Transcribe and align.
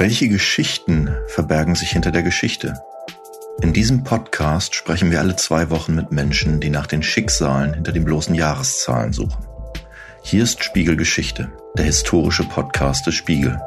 Welche 0.00 0.30
Geschichten 0.30 1.10
verbergen 1.26 1.74
sich 1.74 1.90
hinter 1.90 2.10
der 2.10 2.22
Geschichte? 2.22 2.72
In 3.60 3.74
diesem 3.74 4.02
Podcast 4.02 4.74
sprechen 4.74 5.10
wir 5.10 5.20
alle 5.20 5.36
zwei 5.36 5.68
Wochen 5.68 5.94
mit 5.94 6.10
Menschen, 6.10 6.58
die 6.58 6.70
nach 6.70 6.86
den 6.86 7.02
Schicksalen 7.02 7.74
hinter 7.74 7.92
den 7.92 8.06
bloßen 8.06 8.34
Jahreszahlen 8.34 9.12
suchen. 9.12 9.44
Hier 10.22 10.42
ist 10.42 10.64
Spiegelgeschichte, 10.64 11.52
der 11.76 11.84
historische 11.84 12.44
Podcast 12.44 13.06
des 13.06 13.14
Spiegel. 13.14 13.60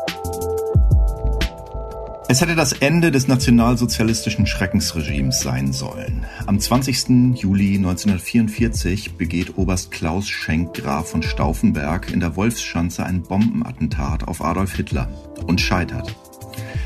Es 2.30 2.42
hätte 2.42 2.56
das 2.56 2.74
Ende 2.74 3.12
des 3.12 3.28
nationalsozialistischen 3.28 4.48
Schreckensregimes 4.48 5.42
sein 5.42 5.72
sollen. 5.72 6.26
Am 6.48 6.60
20. 6.60 7.36
Juli 7.36 7.76
1944 7.76 9.18
begeht 9.18 9.56
Oberst 9.60 9.92
Klaus 9.92 10.30
Schenk 10.30 10.74
Graf 10.74 11.12
von 11.12 11.22
Stauffenberg 11.22 12.12
in 12.12 12.22
der 12.22 12.36
Wolfsschanze 12.36 13.06
ein 13.06 13.22
Bombenattentat 13.22 14.28
auf 14.28 14.44
Adolf 14.44 14.74
Hitler 14.74 15.10
und 15.46 15.62
scheitert. 15.62 16.16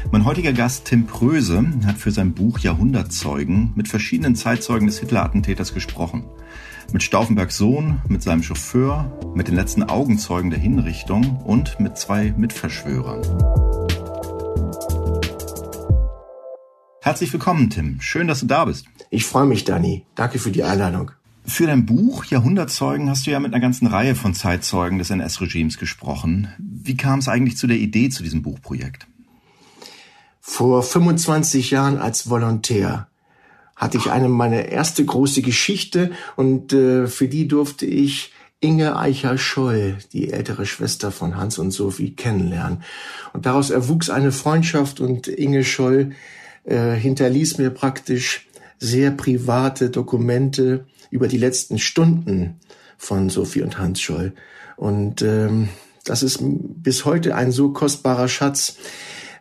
Mein 0.10 0.24
heutiger 0.24 0.54
Gast 0.54 0.86
Tim 0.86 1.06
Pröse 1.06 1.66
hat 1.86 1.98
für 1.98 2.12
sein 2.12 2.34
Buch 2.34 2.60
Jahrhundertzeugen 2.60 3.74
mit 3.76 3.90
verschiedenen 3.90 4.36
Zeitzeugen 4.36 4.88
des 4.88 5.00
Hitler-Attentäters 5.00 5.74
gesprochen. 5.74 6.24
Mit 6.94 7.04
Stauffenbergs 7.04 7.58
Sohn, 7.58 8.02
mit 8.08 8.24
seinem 8.24 8.42
Chauffeur, 8.42 9.12
mit 9.36 9.50
den 9.50 9.56
letzten 9.56 9.84
Augenzeugen 9.84 10.50
der 10.50 10.60
Hinrichtung 10.60 11.42
und 11.44 11.82
mit 11.82 11.98
zwei 11.98 12.34
Mitverschwörern. 12.38 13.22
Herzlich 17.02 17.34
willkommen, 17.34 17.70
Tim. 17.70 18.00
Schön, 18.00 18.28
dass 18.28 18.40
du 18.40 18.46
da 18.46 18.64
bist. 18.64 18.86
Ich 19.10 19.26
freue 19.26 19.46
mich, 19.46 19.66
Dani. 19.66 20.05
Danke 20.16 20.40
für 20.40 20.52
die 20.52 20.64
Einladung. 20.64 21.12
Für 21.44 21.68
dein 21.68 21.86
Buch 21.86 22.24
Jahrhundertzeugen 22.26 23.10
hast 23.10 23.28
du 23.28 23.32
ja 23.32 23.42
mit 23.42 23.54
einer 23.54 23.62
ganzen 23.62 23.88
Reihe 23.88 24.16
von 24.16 24.34
Zeitzeugen 24.34 25.00
des 25.00 25.10
NS-Regimes 25.10 25.78
gesprochen. 25.78 26.48
Wie 26.60 26.96
kam 26.96 27.20
es 27.20 27.28
eigentlich 27.28 27.58
zu 27.58 27.68
der 27.68 27.78
Idee 27.78 28.08
zu 28.08 28.24
diesem 28.24 28.42
Buchprojekt? 28.42 29.08
Vor 30.49 30.81
25 30.81 31.71
Jahren 31.71 31.98
als 31.98 32.29
Volontär 32.29 33.07
hatte 33.76 33.98
ich 33.98 34.09
eine 34.09 34.29
meine 34.29 34.71
erste 34.71 35.03
große 35.03 35.41
Geschichte 35.41 36.12
und 36.37 36.71
äh, 36.71 37.07
für 37.07 37.27
die 37.27 37.49
durfte 37.49 37.85
ich 37.85 38.31
Inge 38.62 38.98
Eicher-Scholl, 38.98 39.98
die 40.13 40.31
ältere 40.31 40.65
Schwester 40.65 41.12
von 41.12 41.35
Hans 41.35 41.57
und 41.59 41.71
Sophie, 41.71 42.15
kennenlernen. 42.15 42.81
Und 43.34 43.45
daraus 43.45 43.70
erwuchs 43.71 44.09
eine 44.09 44.31
Freundschaft 44.31 45.01
und 45.01 45.27
Inge 45.27 45.65
Scholl 45.65 46.13
äh, 46.63 46.93
hinterließ 46.93 47.57
mir 47.57 47.70
praktisch 47.70 48.48
sehr 48.79 49.12
private 49.12 49.90
Dokumente 49.90 50.85
über 51.12 51.27
die 51.27 51.37
letzten 51.37 51.77
Stunden 51.77 52.62
von 52.98 53.29
Sophie 53.29 53.63
und 53.63 53.77
Hans 53.77 53.99
Scholl. 53.99 54.31
Und 54.77 55.21
ähm, 55.21 55.68
das 56.05 56.23
ist 56.23 56.40
bis 56.41 57.03
heute 57.03 57.35
ein 57.35 57.51
so 57.51 57.73
kostbarer 57.73 58.29
Schatz, 58.29 58.77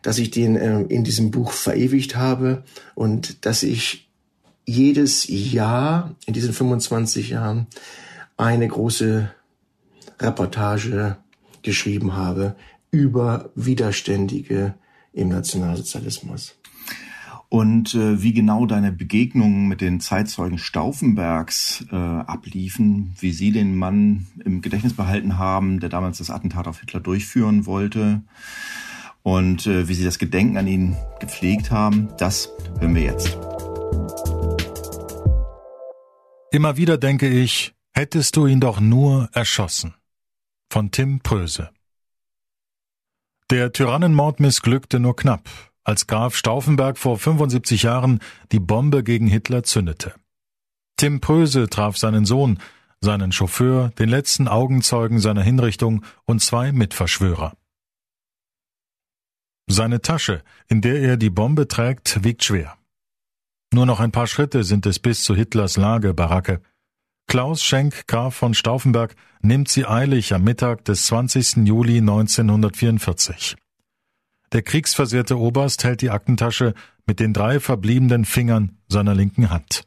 dass 0.02 0.18
ich 0.18 0.30
den 0.30 0.56
äh, 0.56 0.82
in 0.82 1.04
diesem 1.04 1.30
Buch 1.30 1.52
verewigt 1.52 2.16
habe 2.16 2.64
und 2.94 3.44
dass 3.46 3.62
ich 3.62 4.08
jedes 4.66 5.26
Jahr 5.28 6.14
in 6.26 6.34
diesen 6.34 6.52
25 6.52 7.30
Jahren 7.30 7.68
eine 8.36 8.66
große 8.66 9.30
Reportage 10.20 11.16
geschrieben 11.62 12.14
habe 12.14 12.56
über 12.90 13.50
Widerständige 13.54 14.74
im 15.12 15.28
Nationalsozialismus. 15.28 16.56
Und 17.48 17.94
äh, 17.94 18.22
wie 18.22 18.32
genau 18.32 18.66
deine 18.66 18.90
Begegnungen 18.90 19.68
mit 19.68 19.80
den 19.80 20.00
Zeitzeugen 20.00 20.58
Stauffenbergs 20.58 21.86
äh, 21.92 21.94
abliefen, 21.94 23.14
wie 23.20 23.32
sie 23.32 23.52
den 23.52 23.76
Mann 23.76 24.26
im 24.44 24.62
Gedächtnis 24.62 24.94
behalten 24.94 25.38
haben, 25.38 25.78
der 25.78 25.88
damals 25.88 26.18
das 26.18 26.30
Attentat 26.30 26.66
auf 26.66 26.80
Hitler 26.80 27.00
durchführen 27.00 27.64
wollte 27.64 28.22
und 29.26 29.66
äh, 29.66 29.88
wie 29.88 29.94
sie 29.94 30.04
das 30.04 30.20
Gedenken 30.20 30.56
an 30.56 30.68
ihn 30.68 30.96
gepflegt 31.18 31.72
haben, 31.72 32.10
das 32.16 32.48
hören 32.78 32.94
wir 32.94 33.02
jetzt. 33.02 33.36
Immer 36.52 36.76
wieder 36.76 36.96
denke 36.96 37.28
ich, 37.28 37.74
hättest 37.92 38.36
du 38.36 38.46
ihn 38.46 38.60
doch 38.60 38.78
nur 38.78 39.28
erschossen. 39.32 39.94
Von 40.70 40.92
Tim 40.92 41.18
Pröse. 41.20 41.70
Der 43.50 43.72
Tyrannenmord 43.72 44.38
missglückte 44.38 45.00
nur 45.00 45.16
knapp, 45.16 45.48
als 45.82 46.06
Graf 46.06 46.36
Stauffenberg 46.36 46.96
vor 46.96 47.18
75 47.18 47.82
Jahren 47.82 48.20
die 48.52 48.60
Bombe 48.60 49.02
gegen 49.02 49.26
Hitler 49.26 49.64
zündete. 49.64 50.14
Tim 50.96 51.20
Pröse 51.20 51.68
traf 51.68 51.96
seinen 51.96 52.26
Sohn, 52.26 52.60
seinen 53.00 53.32
Chauffeur, 53.32 53.90
den 53.98 54.08
letzten 54.08 54.46
Augenzeugen 54.46 55.18
seiner 55.18 55.42
Hinrichtung 55.42 56.04
und 56.26 56.40
zwei 56.40 56.70
Mitverschwörer. 56.70 57.54
Seine 59.68 60.00
Tasche, 60.00 60.42
in 60.68 60.80
der 60.80 61.00
er 61.00 61.16
die 61.16 61.30
Bombe 61.30 61.66
trägt, 61.66 62.22
wiegt 62.22 62.44
schwer. 62.44 62.76
Nur 63.72 63.84
noch 63.84 63.98
ein 63.98 64.12
paar 64.12 64.28
Schritte 64.28 64.62
sind 64.62 64.86
es 64.86 65.00
bis 65.00 65.24
zu 65.24 65.34
Hitlers 65.34 65.76
Lagerbaracke. 65.76 66.60
Klaus 67.26 67.64
Schenk, 67.64 68.06
Graf 68.06 68.36
von 68.36 68.54
Stauffenberg, 68.54 69.16
nimmt 69.40 69.68
sie 69.68 69.84
eilig 69.84 70.32
am 70.32 70.44
Mittag 70.44 70.84
des 70.84 71.06
20. 71.06 71.66
Juli 71.66 71.98
1944. 71.98 73.56
Der 74.52 74.62
kriegsversehrte 74.62 75.36
Oberst 75.36 75.82
hält 75.82 76.00
die 76.00 76.10
Aktentasche 76.10 76.74
mit 77.04 77.18
den 77.18 77.32
drei 77.32 77.58
verbliebenen 77.58 78.24
Fingern 78.24 78.78
seiner 78.86 79.14
linken 79.16 79.50
Hand. 79.50 79.82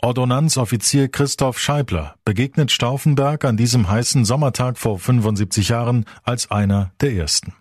Ordonnanzoffizier 0.00 1.08
Christoph 1.08 1.58
Scheibler 1.58 2.16
begegnet 2.24 2.70
Stauffenberg 2.72 3.44
an 3.44 3.58
diesem 3.58 3.88
heißen 3.88 4.24
Sommertag 4.24 4.78
vor 4.78 4.98
75 4.98 5.68
Jahren 5.68 6.06
als 6.22 6.50
einer 6.50 6.92
der 7.00 7.12
ersten. 7.12 7.52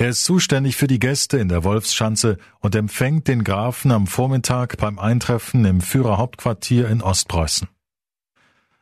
Er 0.00 0.10
ist 0.10 0.24
zuständig 0.24 0.76
für 0.76 0.86
die 0.86 1.00
Gäste 1.00 1.38
in 1.38 1.48
der 1.48 1.64
Wolfsschanze 1.64 2.38
und 2.60 2.76
empfängt 2.76 3.26
den 3.26 3.42
Grafen 3.42 3.90
am 3.90 4.06
Vormittag 4.06 4.76
beim 4.76 4.96
Eintreffen 4.96 5.64
im 5.64 5.80
Führerhauptquartier 5.80 6.88
in 6.88 7.02
Ostpreußen. 7.02 7.68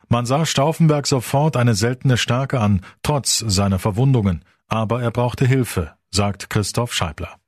Man 0.09 0.27
sah 0.27 0.45
Stauffenberg 0.45 1.07
sofort 1.07 1.57
eine 1.57 1.73
seltene 1.73 2.17
Stärke 2.17 2.59
an, 2.59 2.81
trotz 3.01 3.39
seiner 3.39 3.79
Verwundungen, 3.79 4.45
aber 4.67 5.01
er 5.01 5.09
brauchte 5.09 5.47
Hilfe, 5.47 5.95
sagt 6.11 6.51
Christoph 6.51 6.93
Scheibler. 6.93 7.39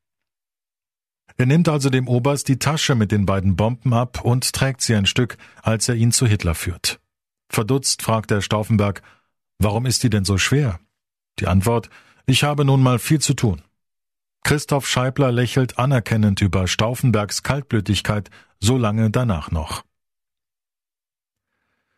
Er 1.37 1.45
nimmt 1.45 1.69
also 1.69 1.91
dem 1.91 2.07
Oberst 2.07 2.47
die 2.47 2.57
Tasche 2.57 2.95
mit 2.95 3.11
den 3.11 3.27
beiden 3.27 3.55
Bomben 3.55 3.93
ab 3.93 4.21
und 4.25 4.51
trägt 4.51 4.81
sie 4.81 4.95
ein 4.95 5.05
Stück, 5.05 5.37
als 5.61 5.87
er 5.87 5.95
ihn 5.95 6.11
zu 6.11 6.25
Hitler 6.25 6.55
führt. 6.55 6.99
Verdutzt 7.49 8.01
fragt 8.01 8.31
er 8.31 8.41
Stauffenberg, 8.41 9.03
warum 9.59 9.85
ist 9.85 10.01
die 10.01 10.09
denn 10.09 10.25
so 10.25 10.39
schwer? 10.39 10.79
Die 11.39 11.47
Antwort, 11.47 11.89
ich 12.29 12.43
habe 12.43 12.63
nun 12.63 12.83
mal 12.83 12.99
viel 12.99 13.19
zu 13.19 13.33
tun. 13.33 13.61
Christoph 14.43 14.87
Scheibler 14.87 15.31
lächelt 15.31 15.79
anerkennend 15.79 16.41
über 16.41 16.67
Stauffenbergs 16.67 17.43
Kaltblütigkeit 17.43 18.29
so 18.59 18.77
lange 18.77 19.09
danach 19.09 19.51
noch. 19.51 19.83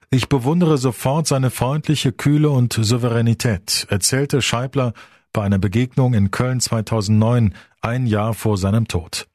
Ich 0.09 0.29
bewundere 0.29 0.77
sofort 0.77 1.27
seine 1.27 1.51
freundliche 1.51 2.11
Kühle 2.11 2.49
und 2.49 2.73
Souveränität, 2.73 3.87
erzählte 3.89 4.41
Scheibler 4.41 4.93
bei 5.31 5.43
einer 5.43 5.59
Begegnung 5.59 6.13
in 6.13 6.31
Köln 6.31 6.59
2009, 6.59 7.53
ein 7.81 8.05
Jahr 8.07 8.33
vor 8.33 8.57
seinem 8.57 8.87
Tod. 8.87 9.27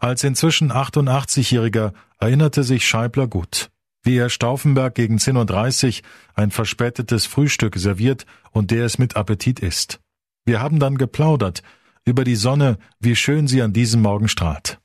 Als 0.00 0.24
inzwischen 0.24 0.72
88-Jähriger 0.72 1.92
erinnerte 2.18 2.64
sich 2.64 2.86
Scheibler 2.86 3.26
gut, 3.26 3.70
wie 4.02 4.16
er 4.16 4.30
Stauffenberg 4.30 4.94
gegen 4.94 5.18
10.30 5.18 6.02
Uhr 6.02 6.08
ein 6.34 6.50
verspätetes 6.50 7.26
Frühstück 7.26 7.76
serviert 7.76 8.26
und 8.50 8.70
der 8.70 8.84
es 8.84 8.98
mit 8.98 9.16
Appetit 9.16 9.60
isst. 9.60 10.00
Wir 10.48 10.62
haben 10.62 10.80
dann 10.80 10.96
geplaudert 10.96 11.62
über 12.06 12.24
die 12.24 12.34
Sonne, 12.34 12.78
wie 13.00 13.14
schön 13.16 13.48
sie 13.48 13.60
an 13.60 13.74
diesem 13.74 14.00
Morgen 14.00 14.28
strahlt. 14.28 14.80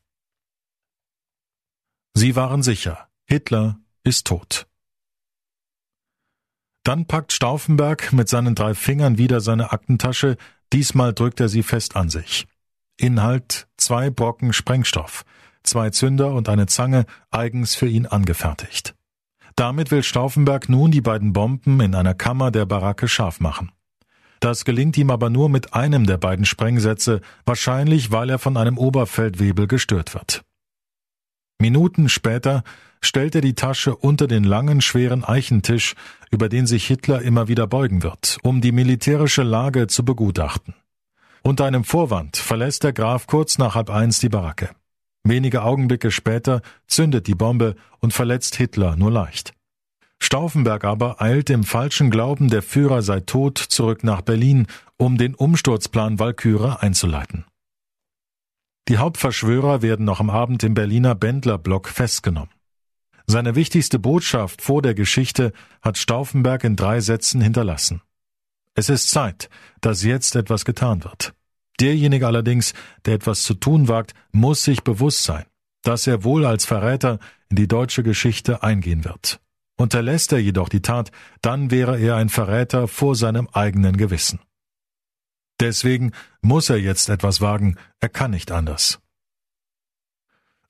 Sie 2.13 2.35
waren 2.35 2.61
sicher, 2.61 3.07
Hitler 3.23 3.79
ist 4.03 4.27
tot. 4.27 4.67
Dann 6.83 7.07
packt 7.07 7.31
Stauffenberg 7.31 8.11
mit 8.11 8.27
seinen 8.27 8.55
drei 8.55 8.73
Fingern 8.73 9.17
wieder 9.17 9.39
seine 9.39 9.71
Aktentasche, 9.71 10.35
diesmal 10.73 11.13
drückt 11.13 11.39
er 11.39 11.47
sie 11.47 11.63
fest 11.63 11.95
an 11.95 12.09
sich. 12.09 12.45
Inhalt 12.97 13.69
zwei 13.77 14.09
Brocken 14.09 14.51
Sprengstoff, 14.51 15.23
zwei 15.63 15.91
Zünder 15.91 16.33
und 16.33 16.49
eine 16.49 16.65
Zange, 16.65 17.05
eigens 17.31 17.73
für 17.73 17.87
ihn 17.87 18.05
angefertigt. 18.05 18.95
Damit 19.55 19.91
will 19.91 20.03
Stauffenberg 20.03 20.67
nun 20.67 20.91
die 20.91 20.99
beiden 20.99 21.31
Bomben 21.31 21.79
in 21.79 21.95
einer 21.95 22.15
Kammer 22.15 22.51
der 22.51 22.65
Baracke 22.65 23.07
scharf 23.07 23.39
machen. 23.39 23.71
Das 24.43 24.65
gelingt 24.65 24.97
ihm 24.97 25.09
aber 25.09 25.29
nur 25.29 25.47
mit 25.47 25.73
einem 25.73 26.05
der 26.05 26.17
beiden 26.17 26.43
Sprengsätze, 26.43 27.21
wahrscheinlich 27.45 28.11
weil 28.11 28.29
er 28.29 28.39
von 28.39 28.57
einem 28.57 28.77
Oberfeldwebel 28.77 29.67
gestört 29.67 30.13
wird. 30.13 30.43
Minuten 31.61 32.09
später 32.09 32.63
stellt 32.99 33.35
er 33.35 33.41
die 33.41 33.55
Tasche 33.55 33.95
unter 33.95 34.27
den 34.27 34.43
langen, 34.43 34.81
schweren 34.81 35.23
Eichentisch, 35.23 35.95
über 36.29 36.49
den 36.49 36.67
sich 36.67 36.85
Hitler 36.85 37.21
immer 37.21 37.47
wieder 37.47 37.67
beugen 37.67 38.03
wird, 38.03 38.37
um 38.43 38.59
die 38.59 38.73
militärische 38.73 39.43
Lage 39.43 39.87
zu 39.87 40.03
begutachten. 40.03 40.73
Unter 41.41 41.63
einem 41.63 41.85
Vorwand 41.85 42.35
verlässt 42.35 42.83
der 42.83 42.91
Graf 42.91 43.27
kurz 43.27 43.57
nach 43.57 43.75
halb 43.75 43.89
eins 43.89 44.19
die 44.19 44.27
Baracke. 44.27 44.71
Wenige 45.23 45.63
Augenblicke 45.63 46.11
später 46.11 46.61
zündet 46.87 47.27
die 47.27 47.35
Bombe 47.35 47.75
und 48.01 48.11
verletzt 48.11 48.57
Hitler 48.57 48.97
nur 48.97 49.09
leicht. 49.09 49.53
Stauffenberg 50.23 50.85
aber 50.85 51.21
eilt 51.21 51.49
im 51.49 51.63
falschen 51.63 52.09
Glauben, 52.09 52.49
der 52.49 52.61
Führer 52.61 53.01
sei 53.01 53.19
tot, 53.19 53.57
zurück 53.57 54.03
nach 54.03 54.21
Berlin, 54.21 54.67
um 54.97 55.17
den 55.17 55.35
Umsturzplan 55.35 56.17
Walküre 56.17 56.81
einzuleiten. 56.81 57.45
Die 58.87 58.97
Hauptverschwörer 58.97 59.81
werden 59.81 60.05
noch 60.05 60.19
am 60.19 60.29
Abend 60.29 60.63
im 60.63 60.73
Berliner 60.73 61.13
Bändlerblock 61.13 61.89
festgenommen. 61.89 62.51
Seine 63.27 63.55
wichtigste 63.55 63.99
Botschaft 63.99 64.61
vor 64.61 64.81
der 64.81 64.93
Geschichte 64.93 65.53
hat 65.81 65.97
Stauffenberg 65.97 66.63
in 66.63 66.75
drei 66.75 66.99
Sätzen 66.99 67.41
hinterlassen. 67.41 68.01
Es 68.75 68.89
ist 68.89 69.11
Zeit, 69.11 69.49
dass 69.81 70.03
jetzt 70.03 70.35
etwas 70.35 70.65
getan 70.65 71.03
wird. 71.03 71.33
Derjenige 71.79 72.27
allerdings, 72.27 72.73
der 73.05 73.15
etwas 73.15 73.43
zu 73.43 73.53
tun 73.55 73.87
wagt, 73.87 74.13
muss 74.31 74.63
sich 74.63 74.83
bewusst 74.83 75.23
sein, 75.23 75.45
dass 75.81 76.07
er 76.07 76.23
wohl 76.23 76.45
als 76.45 76.65
Verräter 76.65 77.19
in 77.49 77.57
die 77.57 77.67
deutsche 77.67 78.03
Geschichte 78.03 78.63
eingehen 78.63 79.05
wird. 79.05 79.42
Unterlässt 79.77 80.31
er 80.31 80.39
jedoch 80.39 80.69
die 80.69 80.81
Tat, 80.81 81.11
dann 81.41 81.71
wäre 81.71 81.99
er 81.99 82.15
ein 82.15 82.29
Verräter 82.29 82.87
vor 82.87 83.15
seinem 83.15 83.47
eigenen 83.51 83.97
Gewissen. 83.97 84.39
Deswegen 85.59 86.11
muss 86.41 86.69
er 86.69 86.77
jetzt 86.77 87.09
etwas 87.09 87.41
wagen, 87.41 87.77
er 87.99 88.09
kann 88.09 88.31
nicht 88.31 88.51
anders. 88.51 88.99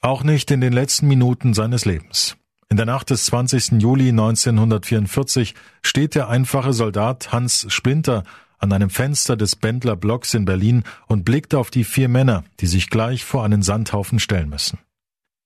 Auch 0.01 0.23
nicht 0.23 0.51
in 0.51 0.61
den 0.61 0.73
letzten 0.73 1.07
Minuten 1.07 1.53
seines 1.53 1.85
Lebens. 1.85 2.37
In 2.69 2.77
der 2.77 2.85
Nacht 2.85 3.09
des 3.09 3.25
20. 3.25 3.81
Juli 3.81 4.09
1944 4.09 5.53
steht 5.83 6.15
der 6.15 6.27
einfache 6.27 6.73
Soldat 6.73 7.31
Hans 7.31 7.67
Splinter 7.69 8.23
an 8.57 8.71
einem 8.71 8.89
Fenster 8.89 9.35
des 9.35 9.55
Bendler 9.55 9.95
Blocks 9.95 10.33
in 10.33 10.45
Berlin 10.45 10.83
und 11.07 11.25
blickt 11.25 11.53
auf 11.53 11.69
die 11.69 11.83
vier 11.83 12.09
Männer, 12.09 12.43
die 12.59 12.67
sich 12.67 12.89
gleich 12.89 13.23
vor 13.25 13.43
einen 13.43 13.61
Sandhaufen 13.61 14.19
stellen 14.19 14.49
müssen. 14.49 14.79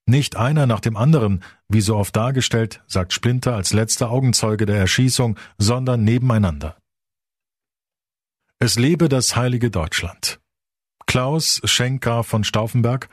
Nicht 0.07 0.35
einer 0.35 0.65
nach 0.65 0.79
dem 0.79 0.97
anderen, 0.97 1.43
wie 1.67 1.81
so 1.81 1.95
oft 1.95 2.15
dargestellt, 2.15 2.81
sagt 2.87 3.13
Splinter 3.13 3.55
als 3.55 3.73
letzter 3.73 4.09
Augenzeuge 4.09 4.65
der 4.65 4.77
Erschießung, 4.77 5.37
sondern 5.57 6.03
nebeneinander. 6.03 6.77
Es 8.59 8.79
lebe 8.79 9.09
das 9.09 9.35
heilige 9.35 9.69
Deutschland. 9.69 10.39
Klaus 11.05 11.61
Schenkgraf 11.63 12.25
von 12.25 12.43
Stauffenberg, 12.43 13.09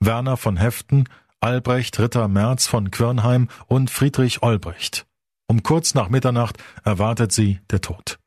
Werner 0.00 0.36
von 0.36 0.56
Heften, 0.56 1.08
Albrecht 1.40 1.98
Ritter 1.98 2.28
Merz 2.28 2.66
von 2.66 2.90
Quirnheim 2.90 3.48
und 3.66 3.90
Friedrich 3.90 4.42
Olbricht. 4.42 5.06
Um 5.48 5.62
kurz 5.62 5.94
nach 5.94 6.08
Mitternacht 6.08 6.56
erwartet 6.84 7.32
sie 7.32 7.60
der 7.70 7.80
Tod 7.80 8.18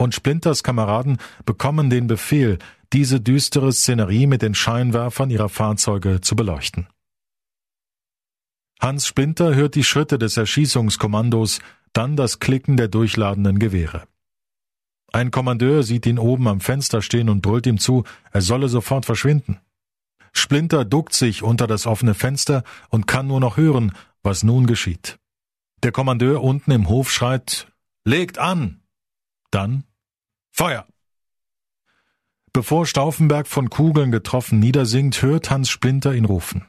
und 0.00 0.14
Splinters 0.14 0.62
Kameraden 0.62 1.18
bekommen 1.44 1.90
den 1.90 2.06
Befehl, 2.06 2.58
diese 2.92 3.20
düstere 3.20 3.72
Szenerie 3.72 4.26
mit 4.26 4.42
den 4.42 4.54
Scheinwerfern 4.54 5.30
ihrer 5.30 5.48
Fahrzeuge 5.48 6.20
zu 6.20 6.34
beleuchten. 6.34 6.88
Hans 8.80 9.06
Splinter 9.06 9.54
hört 9.54 9.74
die 9.74 9.84
Schritte 9.84 10.18
des 10.18 10.38
Erschießungskommandos, 10.38 11.60
dann 11.92 12.16
das 12.16 12.38
Klicken 12.38 12.76
der 12.78 12.88
durchladenden 12.88 13.58
Gewehre. 13.58 14.04
Ein 15.12 15.30
Kommandeur 15.30 15.82
sieht 15.82 16.06
ihn 16.06 16.18
oben 16.18 16.48
am 16.48 16.60
Fenster 16.60 17.02
stehen 17.02 17.28
und 17.28 17.42
brüllt 17.42 17.66
ihm 17.66 17.78
zu, 17.78 18.04
er 18.32 18.40
solle 18.40 18.68
sofort 18.68 19.04
verschwinden. 19.04 19.58
Splinter 20.32 20.84
duckt 20.84 21.12
sich 21.12 21.42
unter 21.42 21.66
das 21.66 21.86
offene 21.86 22.14
Fenster 22.14 22.62
und 22.88 23.06
kann 23.06 23.26
nur 23.26 23.40
noch 23.40 23.56
hören, 23.56 23.92
was 24.22 24.44
nun 24.44 24.66
geschieht. 24.66 25.18
Der 25.82 25.92
Kommandeur 25.92 26.42
unten 26.42 26.70
im 26.70 26.88
Hof 26.88 27.10
schreit 27.10 27.66
Legt 28.04 28.38
an. 28.38 28.80
Dann 29.50 29.84
Feuer! 30.52 30.86
Bevor 32.52 32.86
Stauffenberg 32.86 33.46
von 33.46 33.68
Kugeln 33.70 34.10
getroffen 34.10 34.58
niedersinkt, 34.58 35.22
hört 35.22 35.50
Hans 35.50 35.68
Splinter 35.68 36.14
ihn 36.14 36.24
rufen. 36.24 36.64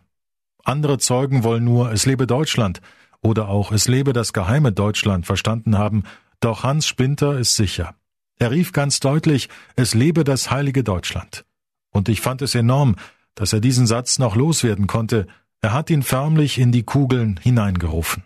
Andere 0.63 0.97
Zeugen 0.97 1.43
wollen 1.43 1.63
nur 1.63 1.91
Es 1.91 2.05
lebe 2.05 2.27
Deutschland 2.27 2.81
oder 3.21 3.49
auch 3.49 3.71
Es 3.71 3.87
lebe 3.87 4.13
das 4.13 4.33
geheime 4.33 4.71
Deutschland 4.71 5.25
verstanden 5.25 5.77
haben, 5.77 6.03
doch 6.39 6.63
Hans 6.63 6.87
Splinter 6.87 7.37
ist 7.37 7.55
sicher. 7.55 7.95
Er 8.39 8.51
rief 8.51 8.71
ganz 8.71 8.99
deutlich 8.99 9.49
Es 9.75 9.93
lebe 9.93 10.23
das 10.23 10.49
heilige 10.49 10.83
Deutschland. 10.83 11.45
Und 11.91 12.09
ich 12.09 12.21
fand 12.21 12.41
es 12.41 12.55
enorm, 12.55 12.95
dass 13.35 13.53
er 13.53 13.59
diesen 13.59 13.87
Satz 13.87 14.19
noch 14.19 14.35
loswerden 14.35 14.87
konnte, 14.87 15.27
er 15.61 15.73
hat 15.73 15.89
ihn 15.89 16.01
förmlich 16.01 16.57
in 16.57 16.71
die 16.71 16.83
Kugeln 16.83 17.39
hineingerufen. 17.41 18.23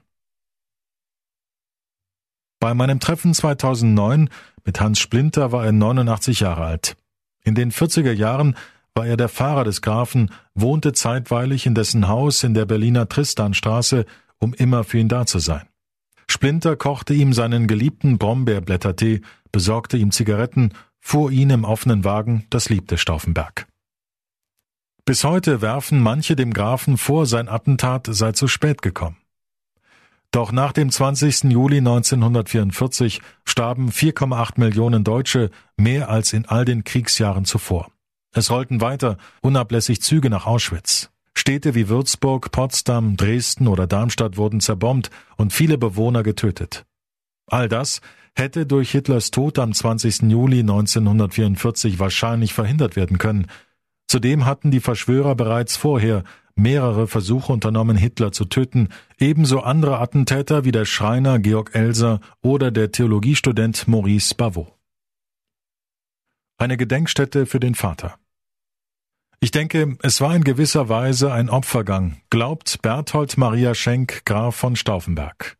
Bei 2.59 2.73
meinem 2.73 2.99
Treffen 2.99 3.33
2009 3.33 4.29
mit 4.63 4.79
Hans 4.79 4.99
Splinter 4.99 5.51
war 5.51 5.65
er 5.65 5.73
89 5.73 6.39
Jahre 6.39 6.63
alt. 6.63 6.95
In 7.43 7.53
den 7.53 7.71
40er 7.71 8.13
Jahren 8.13 8.55
war 8.95 9.05
er 9.05 9.17
der 9.17 9.29
Fahrer 9.29 9.65
des 9.65 9.81
Grafen, 9.81 10.31
wohnte 10.53 10.93
zeitweilig 10.93 11.65
in 11.65 11.75
dessen 11.75 12.07
Haus 12.07 12.43
in 12.43 12.53
der 12.53 12.65
Berliner 12.65 13.07
Tristanstraße, 13.07 14.05
um 14.39 14.53
immer 14.53 14.83
für 14.83 14.97
ihn 14.97 15.09
da 15.09 15.25
zu 15.25 15.39
sein. 15.39 15.67
Splinter 16.27 16.75
kochte 16.75 17.13
ihm 17.13 17.33
seinen 17.33 17.67
geliebten 17.67 18.17
Brombeerblättertee, 18.17 19.21
besorgte 19.51 19.97
ihm 19.97 20.11
Zigaretten, 20.11 20.71
fuhr 20.99 21.29
ihn 21.31 21.49
im 21.49 21.65
offenen 21.65 22.03
Wagen, 22.03 22.45
das 22.49 22.69
liebte 22.69 22.97
Stauffenberg. 22.97 23.67
Bis 25.05 25.23
heute 25.23 25.61
werfen 25.61 25.99
manche 25.99 26.35
dem 26.35 26.51
Grafen 26.51 26.97
vor, 26.97 27.27
sein 27.27 27.47
Attentat 27.47 28.07
sei 28.09 28.31
zu 28.31 28.47
spät 28.47 28.81
gekommen. 28.81 29.17
Doch 30.31 30.51
nach 30.51 30.73
dem 30.73 30.89
20. 30.89 31.43
Juli 31.51 31.77
1944 31.77 33.21
starben 33.45 33.91
4,8 33.91 34.59
Millionen 34.59 35.03
Deutsche, 35.03 35.51
mehr 35.77 36.09
als 36.09 36.33
in 36.33 36.45
all 36.45 36.65
den 36.65 36.83
Kriegsjahren 36.83 37.45
zuvor. 37.45 37.91
Es 38.35 38.51
rollten 38.51 38.81
weiter 38.81 39.17
unablässig 39.41 40.01
Züge 40.01 40.29
nach 40.29 40.45
Auschwitz. 40.45 41.09
Städte 41.33 41.73
wie 41.73 41.87
Würzburg, 41.87 42.51
Potsdam, 42.51 43.15
Dresden 43.15 43.69
oder 43.69 43.87
Darmstadt 43.87 44.35
wurden 44.35 44.59
zerbombt 44.59 45.09
und 45.37 45.53
viele 45.53 45.77
Bewohner 45.77 46.21
getötet. 46.21 46.85
All 47.47 47.69
das 47.69 48.01
hätte 48.35 48.65
durch 48.65 48.91
Hitlers 48.91 49.31
Tod 49.31 49.57
am 49.57 49.71
20. 49.71 50.23
Juli 50.23 50.59
1944 50.59 51.97
wahrscheinlich 51.97 52.53
verhindert 52.53 52.97
werden 52.97 53.19
können. 53.19 53.47
Zudem 54.07 54.45
hatten 54.45 54.69
die 54.69 54.81
Verschwörer 54.81 55.35
bereits 55.35 55.77
vorher 55.77 56.25
mehrere 56.55 57.07
Versuche 57.07 57.53
unternommen, 57.53 57.95
Hitler 57.95 58.33
zu 58.33 58.43
töten, 58.43 58.89
ebenso 59.17 59.61
andere 59.61 59.99
Attentäter 59.99 60.65
wie 60.65 60.73
der 60.73 60.83
Schreiner 60.83 61.39
Georg 61.39 61.73
Elser 61.73 62.19
oder 62.41 62.69
der 62.71 62.91
Theologiestudent 62.91 63.87
Maurice 63.87 64.35
Bavot. 64.35 64.73
Eine 66.57 66.75
Gedenkstätte 66.75 67.45
für 67.45 67.59
den 67.61 67.75
Vater. 67.75 68.17
Ich 69.45 69.51
denke, 69.51 69.95
es 70.01 70.21
war 70.21 70.35
in 70.35 70.43
gewisser 70.43 70.89
Weise 70.89 71.31
ein 71.31 71.51
Opfergang, 71.51 72.17
glaubt 72.31 72.81
Berthold 72.81 73.37
Maria 73.37 73.75
Schenk, 73.75 74.25
Graf 74.25 74.55
von 74.55 74.75
Stauffenberg. 74.75 75.55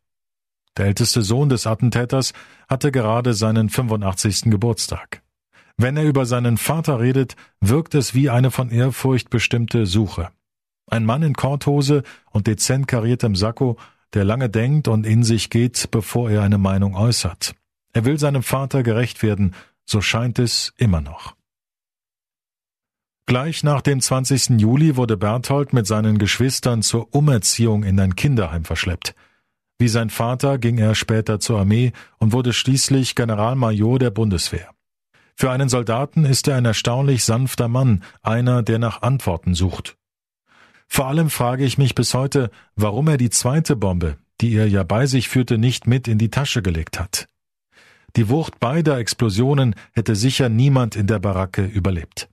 Der 0.76 0.88
älteste 0.88 1.22
Sohn 1.22 1.50
des 1.50 1.68
Attentäters 1.68 2.34
hatte 2.68 2.92
gerade 2.92 3.36
seinen 3.36 3.70
85. 3.70 4.50
Geburtstag. 4.50 5.22
Wenn 5.78 5.98
er 5.98 6.04
über 6.06 6.26
seinen 6.26 6.58
Vater 6.58 7.00
redet, 7.00 7.36
wirkt 7.62 7.94
es 7.94 8.15
wie 8.15 8.32
eine 8.32 8.50
von 8.50 8.72
Ehrfurcht 8.72 9.30
bestimmte 9.30 9.86
Suche. 9.86 10.30
Ein 10.88 11.06
Mann 11.06 11.22
in 11.22 11.36
Korthose 11.36 12.01
und 12.32 12.48
dezent 12.48 12.88
kariertem 12.88 13.36
Sakko, 13.36 13.77
der 14.15 14.24
lange 14.24 14.50
denkt 14.50 14.88
und 14.88 15.06
in 15.06 15.22
sich 15.22 15.51
geht, 15.51 15.92
bevor 15.92 16.32
er 16.32 16.42
eine 16.42 16.58
Meinung 16.58 16.96
äußert. 16.96 17.54
Er 17.94 18.04
will 18.04 18.18
seinem 18.18 18.42
Vater 18.42 18.82
gerecht 18.82 19.22
werden, 19.22 19.54
so 19.86 20.01
scheint 20.01 20.39
es 20.39 20.74
immer 20.75 21.01
noch. 21.01 21.36
Gleich 23.27 23.63
nach 23.63 23.82
dem 23.82 24.01
20. 24.01 24.62
Juli 24.62 24.98
wurde 24.98 25.17
Berthold 25.17 25.74
mit 25.74 25.88
seinen 25.88 26.20
Geschwistern 26.20 26.84
zur 26.84 27.13
Umerziehung 27.15 27.84
in 27.84 28.00
ein 28.00 28.15
Kinderheim 28.15 28.65
verschleppt. 28.65 29.15
Wie 29.79 29.88
sein 29.88 30.12
Vater 30.12 30.60
ging 30.60 30.77
er 30.77 30.94
später 30.94 31.39
zur 31.39 31.60
Armee 31.60 31.91
und 32.20 32.34
wurde 32.34 32.53
schließlich 32.53 33.15
Generalmajor 33.15 33.98
der 33.98 34.12
Bundeswehr. 34.12 34.70
Für 35.36 35.50
einen 35.50 35.70
Soldaten 35.70 36.24
ist 36.24 36.48
er 36.48 36.55
ein 36.55 36.65
erstaunlich 36.65 37.24
sanfter 37.24 37.67
Mann, 37.67 38.03
einer, 38.22 38.62
der 38.62 38.77
nach 38.77 39.01
Antworten 39.01 39.55
sucht. 39.55 39.98
Vor 40.88 41.08
allem 41.08 41.32
frage 41.32 41.65
ich 41.65 41.79
mich 41.79 41.96
bis 41.96 42.13
heute, 42.13 42.51
warum 42.75 43.08
er 43.08 43.17
die 43.17 43.32
zweite 43.32 43.75
Bombe, 43.75 44.17
die 44.39 44.53
er 44.53 44.70
ja 44.70 44.84
bei 44.84 45.08
sich 45.08 45.29
führte, 45.29 45.58
nicht 45.58 45.88
mit 45.88 46.08
in 46.08 46.20
die 46.20 46.29
Tasche 46.29 46.62
gelegt 46.62 47.00
hat. 47.00 47.27
Die 48.15 48.29
Wucht 48.29 48.60
beider 48.60 49.00
Explosionen 49.00 49.75
hätte 49.94 50.15
sicher 50.15 50.48
niemand 50.48 50.96
in 50.96 51.08
der 51.08 51.20
Baracke 51.20 51.65
überlebt. 51.65 52.29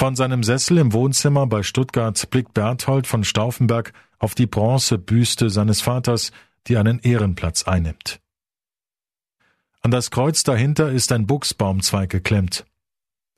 Von 0.00 0.16
seinem 0.16 0.42
Sessel 0.42 0.78
im 0.78 0.94
Wohnzimmer 0.94 1.46
bei 1.46 1.62
Stuttgart 1.62 2.30
blickt 2.30 2.54
Berthold 2.54 3.06
von 3.06 3.22
Stauffenberg 3.22 3.92
auf 4.18 4.34
die 4.34 4.46
Bronzebüste 4.46 5.50
seines 5.50 5.82
Vaters, 5.82 6.32
die 6.68 6.78
einen 6.78 7.00
Ehrenplatz 7.00 7.64
einnimmt. 7.64 8.18
An 9.82 9.90
das 9.90 10.10
Kreuz 10.10 10.42
dahinter 10.42 10.90
ist 10.90 11.12
ein 11.12 11.26
Buchsbaumzweig 11.26 12.08
geklemmt. 12.08 12.64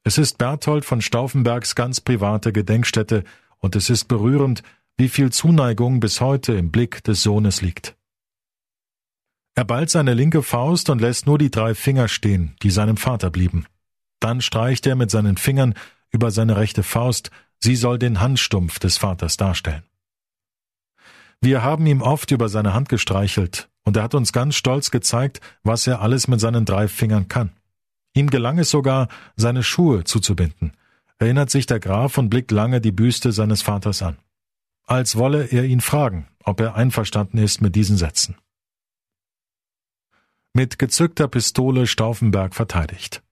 Es 0.05 0.19
ist 0.19 0.39
Berthold 0.39 0.85
von 0.85 1.01
Stauffenbergs 1.01 1.75
ganz 1.75 2.01
private 2.01 2.53
Gedenkstätte, 2.53 3.25
und 3.59 3.75
es 3.75 3.91
ist 3.91 4.05
berührend, 4.05 4.63
wie 4.97 5.09
viel 5.09 5.33
Zuneigung 5.33 5.99
bis 5.99 6.21
heute 6.21 6.53
im 6.53 6.71
Blick 6.71 7.03
des 7.03 7.25
Sohnes 7.25 7.61
liegt. 7.61 7.97
Er 9.57 9.65
ballt 9.65 9.91
seine 9.91 10.15
linke 10.15 10.45
Faust 10.45 10.91
und 10.91 11.01
lässt 11.01 11.27
nur 11.27 11.39
die 11.39 11.51
drei 11.51 11.75
Finger 11.75 12.07
stehen, 12.07 12.55
die 12.63 12.71
seinem 12.71 12.99
Vater 12.99 13.31
blieben. 13.31 13.67
Dann 14.21 14.41
streicht 14.41 14.87
er 14.87 14.95
mit 14.95 15.11
seinen 15.11 15.37
Fingern 15.39 15.75
über 16.13 16.31
seine 16.31 16.57
rechte 16.57 16.83
Faust, 16.83 17.31
sie 17.59 17.77
soll 17.77 17.99
den 17.99 18.21
Handstumpf 18.21 18.79
des 18.79 18.99
Vaters 18.99 19.37
darstellen. 19.37 19.83
Wir 21.41 21.63
haben 21.63 21.87
ihm 21.87 22.03
oft 22.03 22.31
über 22.31 22.49
seine 22.49 22.75
Hand 22.75 22.89
gestreichelt, 22.89 23.69
und 23.85 23.97
er 23.97 24.05
hat 24.05 24.15
uns 24.15 24.33
ganz 24.33 24.55
stolz 24.55 24.93
gezeigt, 24.93 25.41
was 25.65 25.87
er 25.87 26.01
alles 26.01 26.29
mit 26.29 26.41
seinen 26.41 26.65
drei 26.65 26.87
Fingern 26.87 27.27
kann. 27.27 27.51
Ihm 28.15 28.31
gelang 28.31 28.59
es 28.59 28.71
sogar, 28.71 29.09
seine 29.37 29.63
Schuhe 29.63 30.05
zuzubinden. 30.05 30.73
erinnert 31.19 31.51
sich 31.51 31.67
der 31.67 31.81
Graf 31.81 32.19
und 32.19 32.31
blickt 32.31 32.51
lange 32.51 32.81
die 32.81 32.93
Büste 32.93 33.33
seines 33.33 33.63
Vaters 33.63 34.03
an. 34.03 34.19
Als 34.85 35.17
wolle 35.17 35.47
er 35.47 35.65
ihn 35.65 35.81
fragen, 35.81 36.29
ob 36.45 36.61
er 36.61 36.75
einverstanden 36.75 37.39
ist 37.39 37.61
mit 37.61 37.77
diesen 37.77 37.97
Sätzen. 37.97 38.37
Mit 40.53 40.79
gezückter 40.79 41.29
Pistole 41.29 41.87
Stauffenberg 41.87 42.55
verteidigt. 42.55 43.23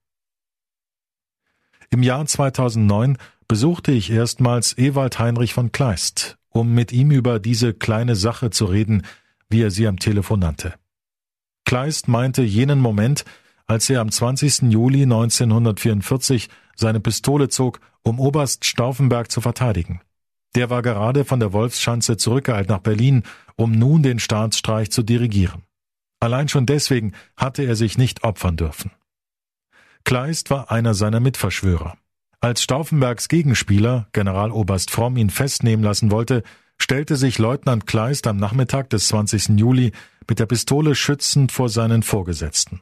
Im 1.93 2.05
Jahr 2.05 2.25
2009 2.25 3.19
besuchte 3.49 3.91
ich 3.91 4.13
erstmals 4.13 4.79
Ewald 4.79 5.19
Heinrich 5.19 5.55
von 5.55 5.73
Kleist, 5.73 6.39
um 6.49 6.73
mit 6.73 6.93
ihm 6.93 7.11
über 7.11 7.41
diese 7.41 7.75
kleine 7.75 8.15
Sache 8.15 8.51
zu 8.51 8.67
reden, 8.67 9.03
wie 9.49 9.63
er 9.63 9.73
sie 9.73 9.89
am 9.89 9.99
Telefon 9.99 10.39
nannte. 10.39 10.75
Kleist 11.65 12.07
meinte 12.07 12.43
jenen 12.43 12.79
Moment, 12.79 13.25
als 13.67 13.91
er 13.91 14.01
am 14.01 14.11
20. 14.11 14.71
Juli 14.73 15.03
1944 15.03 16.49
seine 16.77 17.01
Pistole 17.01 17.49
zog, 17.49 17.81
um 18.03 18.21
Oberst 18.21 18.65
Stauffenberg 18.65 19.31
zu 19.31 19.41
verteidigen. 19.41 20.01
Der 20.55 20.71
war 20.71 20.83
gerade 20.83 21.25
von 21.25 21.41
der 21.41 21.53
Wolfschanze 21.53 22.17
zurückgeeilt 22.17 22.69
nach 22.69 22.81
Berlin, 22.81 23.25
um 23.57 23.73
nun 23.73 24.05
den 24.05 24.21
Staatsstreich 24.21 24.93
zu 24.93 25.03
dirigieren. 25.03 25.63
Allein 26.21 26.49
schon 26.49 26.67
deswegen 26.67 27.15
hatte 27.37 27.65
er 27.65 27.75
sich 27.75 27.99
nicht 27.99 28.23
opfern 28.23 28.57
dürfen. 28.57 28.93
Kleist 30.05 30.51
war 30.51 30.71
einer 30.71 30.95
seiner 30.95 31.21
Mitverschwörer. 31.21 31.97
Als 32.41 32.63
Stauffenbergs 32.63 33.29
Gegenspieler, 33.29 34.09
Generaloberst 34.13 34.91
Fromm, 34.91 35.17
ihn 35.17 35.31
festnehmen 35.31 35.85
lassen 35.85 36.11
wollte, 36.11 36.43
stellte 36.79 37.17
sich 37.17 37.39
Leutnant 37.39 37.87
Kleist 37.87 38.27
am 38.27 38.39
Nachmittag 38.39 38.89
des 38.91 39.09
20. 39.09 39.59
Juli 39.59 39.93
mit 40.29 40.39
der 40.39 40.47
Pistole 40.47 40.95
schützend 40.95 41.53
vor 41.53 41.69
seinen 41.69 42.03
Vorgesetzten. 42.03 42.81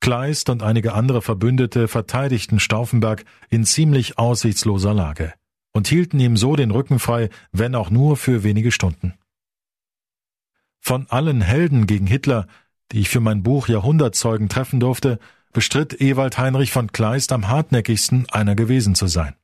Kleist 0.00 0.48
und 0.48 0.62
einige 0.62 0.94
andere 0.94 1.22
Verbündete 1.22 1.86
verteidigten 1.86 2.58
Stauffenberg 2.58 3.24
in 3.50 3.64
ziemlich 3.64 4.18
aussichtsloser 4.18 4.94
Lage 4.94 5.34
und 5.72 5.86
hielten 5.86 6.18
ihm 6.18 6.36
so 6.36 6.56
den 6.56 6.70
Rücken 6.70 6.98
frei, 6.98 7.28
wenn 7.52 7.74
auch 7.74 7.90
nur 7.90 8.16
für 8.16 8.42
wenige 8.42 8.72
Stunden. 8.72 9.14
Von 10.80 11.06
allen 11.08 11.40
Helden 11.40 11.86
gegen 11.86 12.06
Hitler, 12.06 12.46
die 12.90 13.00
ich 13.00 13.08
für 13.08 13.20
mein 13.20 13.42
Buch 13.42 13.68
Jahrhundertzeugen 13.68 14.48
treffen 14.48 14.80
durfte, 14.80 15.18
bestritt 15.52 16.00
Ewald 16.00 16.38
Heinrich 16.38 16.72
von 16.72 16.92
Kleist 16.92 17.32
am 17.32 17.48
hartnäckigsten 17.48 18.26
einer 18.30 18.54
gewesen 18.54 18.94
zu 18.94 19.06
sein. 19.06 19.34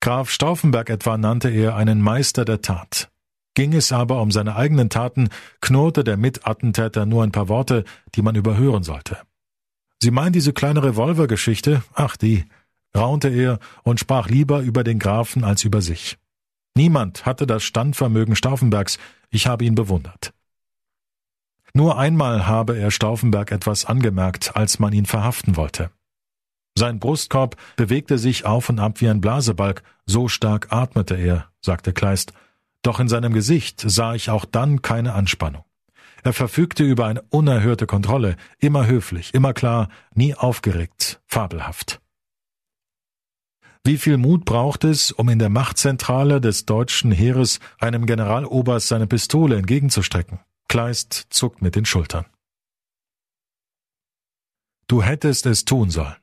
Graf 0.00 0.30
Stauffenberg 0.30 0.90
etwa 0.90 1.16
nannte 1.16 1.48
er 1.48 1.76
einen 1.76 2.00
Meister 2.00 2.44
der 2.44 2.60
Tat. 2.60 3.10
Ging 3.54 3.74
es 3.74 3.92
aber 3.92 4.20
um 4.22 4.30
seine 4.30 4.56
eigenen 4.56 4.88
Taten, 4.88 5.28
knurrte 5.60 6.04
der 6.04 6.16
Mitattentäter 6.16 7.06
nur 7.06 7.22
ein 7.22 7.32
paar 7.32 7.48
Worte, 7.48 7.84
die 8.14 8.22
man 8.22 8.34
überhören 8.34 8.82
sollte. 8.82 9.18
Sie 10.00 10.10
meint 10.10 10.34
diese 10.34 10.52
kleine 10.52 10.82
Revolvergeschichte? 10.82 11.82
Ach 11.94 12.16
die, 12.16 12.46
raunte 12.96 13.28
er 13.28 13.58
und 13.82 14.00
sprach 14.00 14.28
lieber 14.28 14.60
über 14.60 14.82
den 14.82 14.98
Grafen 14.98 15.44
als 15.44 15.64
über 15.64 15.82
sich. 15.82 16.18
Niemand 16.74 17.26
hatte 17.26 17.46
das 17.46 17.62
Standvermögen 17.62 18.34
Stauffenbergs, 18.34 18.98
ich 19.30 19.46
habe 19.46 19.64
ihn 19.64 19.74
bewundert. 19.74 20.32
Nur 21.74 21.98
einmal 21.98 22.46
habe 22.46 22.76
er 22.78 22.90
Stauffenberg 22.90 23.50
etwas 23.50 23.86
angemerkt, 23.86 24.56
als 24.56 24.78
man 24.78 24.92
ihn 24.92 25.06
verhaften 25.06 25.56
wollte. 25.56 25.90
Sein 26.76 26.98
Brustkorb 26.98 27.56
bewegte 27.76 28.18
sich 28.18 28.44
auf 28.44 28.68
und 28.68 28.78
ab 28.78 29.00
wie 29.00 29.08
ein 29.08 29.20
Blasebalg, 29.20 29.82
so 30.06 30.28
stark 30.28 30.68
atmete 30.70 31.14
er, 31.14 31.50
sagte 31.60 31.92
Kleist, 31.92 32.32
doch 32.82 32.98
in 32.98 33.08
seinem 33.08 33.32
Gesicht 33.32 33.82
sah 33.86 34.14
ich 34.14 34.30
auch 34.30 34.44
dann 34.44 34.82
keine 34.82 35.14
Anspannung. 35.14 35.64
Er 36.24 36.32
verfügte 36.32 36.84
über 36.84 37.06
eine 37.06 37.22
unerhörte 37.30 37.86
Kontrolle, 37.86 38.36
immer 38.58 38.86
höflich, 38.86 39.34
immer 39.34 39.54
klar, 39.54 39.88
nie 40.14 40.34
aufgeregt, 40.34 41.20
fabelhaft. 41.26 42.00
Wie 43.84 43.98
viel 43.98 44.16
Mut 44.16 44.44
braucht 44.44 44.84
es, 44.84 45.10
um 45.10 45.28
in 45.28 45.40
der 45.40 45.48
Machtzentrale 45.48 46.40
des 46.40 46.66
deutschen 46.66 47.10
Heeres 47.10 47.58
einem 47.80 48.06
Generaloberst 48.06 48.86
seine 48.86 49.08
Pistole 49.08 49.56
entgegenzustrecken? 49.56 50.38
Kleist 50.68 51.26
zuckt 51.30 51.62
mit 51.62 51.76
den 51.76 51.84
Schultern. 51.84 52.26
Du 54.88 55.02
hättest 55.02 55.46
es 55.46 55.64
tun 55.64 55.90
sollen. 55.90 56.16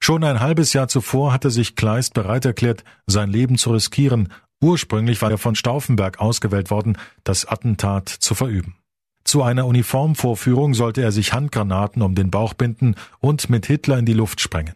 Schon 0.00 0.24
ein 0.24 0.40
halbes 0.40 0.72
Jahr 0.72 0.88
zuvor 0.88 1.32
hatte 1.32 1.50
sich 1.50 1.76
Kleist 1.76 2.14
bereit 2.14 2.44
erklärt, 2.44 2.82
sein 3.06 3.30
Leben 3.30 3.56
zu 3.56 3.70
riskieren. 3.72 4.32
Ursprünglich 4.60 5.22
war 5.22 5.30
er 5.30 5.38
von 5.38 5.54
Stauffenberg 5.54 6.18
ausgewählt 6.18 6.70
worden, 6.70 6.98
das 7.22 7.44
Attentat 7.44 8.08
zu 8.08 8.34
verüben. 8.34 8.76
Zu 9.24 9.42
einer 9.42 9.66
Uniformvorführung 9.66 10.74
sollte 10.74 11.02
er 11.02 11.12
sich 11.12 11.32
Handgranaten 11.32 12.02
um 12.02 12.14
den 12.14 12.30
Bauch 12.30 12.54
binden 12.54 12.96
und 13.20 13.48
mit 13.48 13.66
Hitler 13.66 13.98
in 13.98 14.06
die 14.06 14.12
Luft 14.12 14.40
sprengen. 14.40 14.74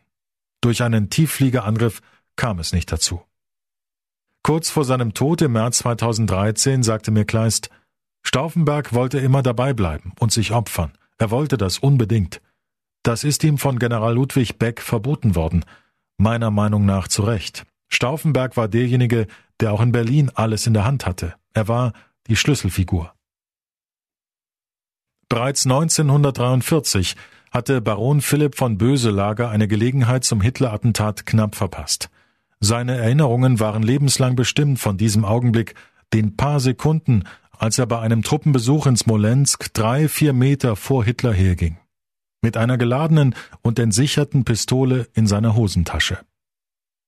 Durch 0.61 0.83
einen 0.83 1.11
Tieffliegerangriff 1.11 2.03
kam 2.37 2.59
es 2.59 2.73
nicht 2.73 2.93
dazu. 2.93 3.23
Kurz 4.45 4.71
vor 4.71 4.85
seinem 4.85 5.13
Tod 5.13 5.43
im 5.43 5.53
März 5.53 5.79
2013 5.79 6.85
sagte 6.85 7.11
mir 7.11 7.25
Kleist, 7.25 7.69
Stauffenberg 8.26 8.92
wollte 8.92 9.21
immer 9.21 9.40
dabei 9.40 9.73
bleiben 9.73 10.12
und 10.18 10.33
sich 10.33 10.50
opfern. 10.50 10.90
Er 11.16 11.30
wollte 11.30 11.56
das 11.56 11.78
unbedingt. 11.78 12.42
Das 13.04 13.23
ist 13.23 13.45
ihm 13.45 13.56
von 13.56 13.78
General 13.78 14.12
Ludwig 14.12 14.59
Beck 14.59 14.83
verboten 14.83 15.37
worden. 15.37 15.64
Meiner 16.18 16.50
Meinung 16.50 16.85
nach 16.85 17.06
zu 17.06 17.23
Recht. 17.23 17.66
Stauffenberg 17.88 18.56
war 18.56 18.66
derjenige, 18.66 19.28
der 19.61 19.73
auch 19.73 19.80
in 19.80 19.92
Berlin 19.92 20.33
alles 20.35 20.66
in 20.66 20.75
der 20.75 20.85
Hand 20.85 21.06
hatte. 21.06 21.35
Er 21.54 21.68
war 21.68 21.92
die 22.26 22.35
Schlüsselfigur. 22.35 23.14
Bereits 25.28 25.64
1943 25.64 27.14
hatte 27.52 27.80
Baron 27.80 28.21
Philipp 28.21 28.56
von 28.56 28.76
Böselager 28.76 29.50
eine 29.50 29.68
Gelegenheit 29.68 30.25
zum 30.25 30.40
Hitler-Attentat 30.40 31.26
knapp 31.26 31.54
verpasst. 31.54 32.11
Seine 32.59 32.97
Erinnerungen 32.97 33.61
waren 33.61 33.85
lebenslang 33.85 34.35
bestimmt 34.35 34.80
von 34.80 34.97
diesem 34.97 35.25
Augenblick, 35.25 35.76
den 36.12 36.37
paar 36.37 36.61
Sekunden, 36.61 37.25
als 37.59 37.79
er 37.79 37.87
bei 37.87 37.99
einem 38.01 38.23
Truppenbesuch 38.23 38.87
in 38.87 38.97
Smolensk 38.97 39.73
drei, 39.75 40.09
vier 40.09 40.33
Meter 40.33 40.77
vor 40.77 41.05
Hitler 41.05 41.33
herging. 41.33 41.79
Mit 42.43 42.57
einer 42.57 42.79
geladenen 42.79 43.35
und 43.63 43.79
entsicherten 43.79 44.45
Pistole 44.45 45.09
in 45.15 45.27
seiner 45.27 45.57
Hosentasche. 45.57 46.19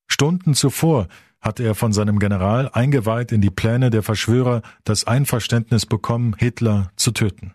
Stunden 0.09 0.55
zuvor 0.55 1.09
hatte 1.41 1.63
er 1.63 1.75
von 1.75 1.93
seinem 1.93 2.19
General 2.19 2.69
eingeweiht 2.73 3.31
in 3.31 3.41
die 3.41 3.51
Pläne 3.51 3.91
der 3.91 4.03
Verschwörer 4.03 4.63
das 4.85 5.07
Einverständnis 5.07 5.87
bekommen, 5.87 6.35
Hitler 6.37 6.91
zu 6.97 7.13
töten. 7.13 7.55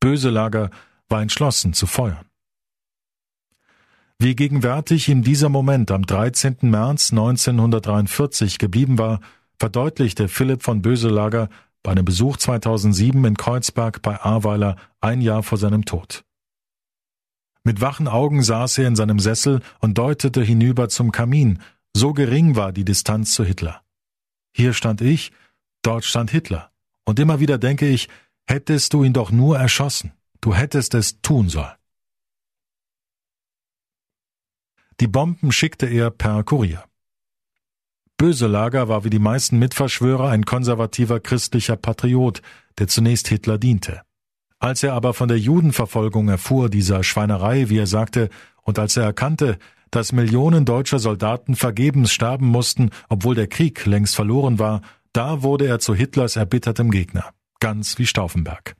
Böselager 0.00 0.70
war 1.08 1.22
entschlossen 1.22 1.72
zu 1.72 1.86
feuern. 1.86 2.26
Wie 4.18 4.36
gegenwärtig 4.36 5.08
ihm 5.08 5.22
dieser 5.22 5.48
Moment 5.48 5.90
am 5.90 6.02
13. 6.04 6.58
März 6.62 7.12
1943 7.12 8.58
geblieben 8.58 8.98
war, 8.98 9.20
verdeutlichte 9.58 10.28
Philipp 10.28 10.62
von 10.62 10.82
Böselager 10.82 11.48
bei 11.84 11.92
einem 11.92 12.04
Besuch 12.04 12.38
2007 12.38 13.24
in 13.24 13.36
Kreuzberg 13.36 14.02
bei 14.02 14.20
Ahrweiler 14.20 14.76
ein 15.00 15.20
Jahr 15.20 15.44
vor 15.44 15.58
seinem 15.58 15.84
Tod. 15.84 16.24
Mit 17.62 17.80
wachen 17.80 18.08
Augen 18.08 18.42
saß 18.42 18.78
er 18.78 18.88
in 18.88 18.96
seinem 18.96 19.20
Sessel 19.20 19.60
und 19.78 19.96
deutete 19.96 20.42
hinüber 20.42 20.88
zum 20.88 21.12
Kamin, 21.12 21.60
so 21.94 22.12
gering 22.12 22.56
war 22.56 22.72
die 22.72 22.84
Distanz 22.84 23.34
zu 23.34 23.44
Hitler. 23.44 23.82
Hier 24.52 24.72
stand 24.72 25.00
ich, 25.00 25.30
dort 25.82 26.04
stand 26.04 26.30
Hitler, 26.30 26.72
und 27.04 27.20
immer 27.20 27.38
wieder 27.38 27.58
denke 27.58 27.86
ich, 27.86 28.08
hättest 28.46 28.92
du 28.94 29.04
ihn 29.04 29.12
doch 29.12 29.30
nur 29.30 29.58
erschossen, 29.58 30.12
du 30.40 30.54
hättest 30.54 30.94
es 30.94 31.20
tun 31.20 31.48
sollen. 31.48 31.74
Die 35.00 35.08
Bomben 35.08 35.52
schickte 35.52 35.86
er 35.86 36.10
per 36.10 36.44
Kurier. 36.44 36.84
Böselager 38.16 38.88
war 38.88 39.04
wie 39.04 39.10
die 39.10 39.18
meisten 39.18 39.58
Mitverschwörer 39.58 40.30
ein 40.30 40.44
konservativer 40.44 41.20
christlicher 41.20 41.76
Patriot, 41.76 42.42
der 42.78 42.88
zunächst 42.88 43.28
Hitler 43.28 43.58
diente. 43.58 44.02
Als 44.58 44.82
er 44.82 44.94
aber 44.94 45.14
von 45.14 45.28
der 45.28 45.38
Judenverfolgung 45.38 46.28
erfuhr, 46.28 46.70
dieser 46.70 47.02
Schweinerei, 47.02 47.68
wie 47.68 47.78
er 47.78 47.86
sagte, 47.86 48.30
und 48.62 48.78
als 48.78 48.96
er 48.96 49.04
erkannte, 49.04 49.58
dass 49.90 50.12
Millionen 50.12 50.64
deutscher 50.64 50.98
Soldaten 50.98 51.54
vergebens 51.54 52.12
sterben 52.12 52.46
mussten, 52.46 52.90
obwohl 53.08 53.34
der 53.34 53.46
Krieg 53.46 53.84
längst 53.84 54.14
verloren 54.14 54.58
war, 54.58 54.80
da 55.12 55.42
wurde 55.42 55.66
er 55.66 55.78
zu 55.78 55.94
Hitlers 55.94 56.36
erbittertem 56.36 56.90
Gegner, 56.90 57.32
ganz 57.60 57.98
wie 57.98 58.06
Stauffenberg. 58.06 58.74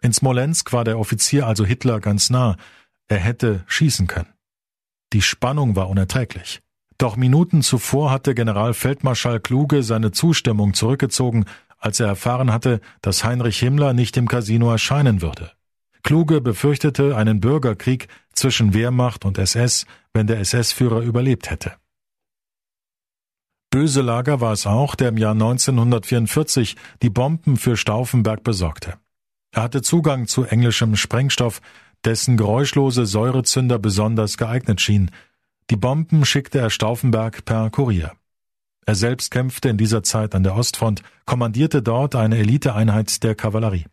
In 0.00 0.12
Smolensk 0.12 0.72
war 0.72 0.84
der 0.84 0.98
Offizier 0.98 1.46
also 1.46 1.64
Hitler 1.64 2.00
ganz 2.00 2.30
nah, 2.30 2.56
er 3.08 3.18
hätte 3.18 3.64
schießen 3.66 4.06
können. 4.06 4.32
Die 5.12 5.22
Spannung 5.22 5.76
war 5.76 5.88
unerträglich. 5.88 6.62
Doch 7.02 7.16
Minuten 7.16 7.62
zuvor 7.62 8.12
hatte 8.12 8.32
Generalfeldmarschall 8.32 9.40
Kluge 9.40 9.82
seine 9.82 10.12
Zustimmung 10.12 10.72
zurückgezogen, 10.72 11.46
als 11.76 11.98
er 11.98 12.06
erfahren 12.06 12.52
hatte, 12.52 12.80
dass 13.00 13.24
Heinrich 13.24 13.58
Himmler 13.58 13.92
nicht 13.92 14.16
im 14.16 14.28
Casino 14.28 14.70
erscheinen 14.70 15.20
würde. 15.20 15.50
Kluge 16.04 16.40
befürchtete 16.40 17.16
einen 17.16 17.40
Bürgerkrieg 17.40 18.06
zwischen 18.34 18.72
Wehrmacht 18.72 19.24
und 19.24 19.36
SS, 19.36 19.84
wenn 20.14 20.28
der 20.28 20.38
SS-Führer 20.38 21.00
überlebt 21.00 21.50
hätte. 21.50 21.72
Böselager 23.70 24.40
war 24.40 24.52
es 24.52 24.68
auch, 24.68 24.94
der 24.94 25.08
im 25.08 25.16
Jahr 25.16 25.32
1944 25.32 26.76
die 27.02 27.10
Bomben 27.10 27.56
für 27.56 27.76
Stauffenberg 27.76 28.44
besorgte. 28.44 28.94
Er 29.50 29.64
hatte 29.64 29.82
Zugang 29.82 30.28
zu 30.28 30.44
englischem 30.44 30.94
Sprengstoff, 30.94 31.62
dessen 32.04 32.36
geräuschlose 32.36 33.06
Säurezünder 33.06 33.80
besonders 33.80 34.36
geeignet 34.36 34.80
schien, 34.80 35.10
Die 35.70 35.76
Bomben 35.76 36.24
schickte 36.24 36.58
er 36.58 36.70
Stauffenberg 36.70 37.44
per 37.44 37.70
Kurier. 37.70 38.12
Er 38.84 38.94
selbst 38.94 39.30
kämpfte 39.30 39.68
in 39.68 39.76
dieser 39.76 40.02
Zeit 40.02 40.34
an 40.34 40.42
der 40.42 40.56
Ostfront, 40.56 41.02
kommandierte 41.24 41.82
dort 41.82 42.14
eine 42.14 42.38
Eliteeinheit 42.38 43.22
der 43.22 43.34
Kavallerie. 43.34 43.86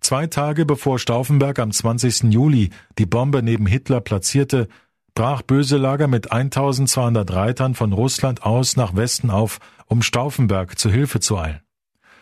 Zwei 0.00 0.26
Tage 0.26 0.64
bevor 0.64 0.98
Stauffenberg 0.98 1.58
am 1.58 1.72
20. 1.72 2.32
Juli 2.32 2.70
die 2.98 3.04
Bombe 3.04 3.42
neben 3.42 3.66
Hitler 3.66 4.00
platzierte, 4.00 4.68
brach 5.14 5.42
Böselager 5.42 6.08
mit 6.08 6.32
1200 6.32 7.30
Reitern 7.32 7.74
von 7.74 7.92
Russland 7.92 8.42
aus 8.42 8.76
nach 8.76 8.96
Westen 8.96 9.30
auf, 9.30 9.58
um 9.86 10.00
Stauffenberg 10.00 10.78
zu 10.78 10.90
Hilfe 10.90 11.20
zu 11.20 11.38
eilen. 11.38 11.60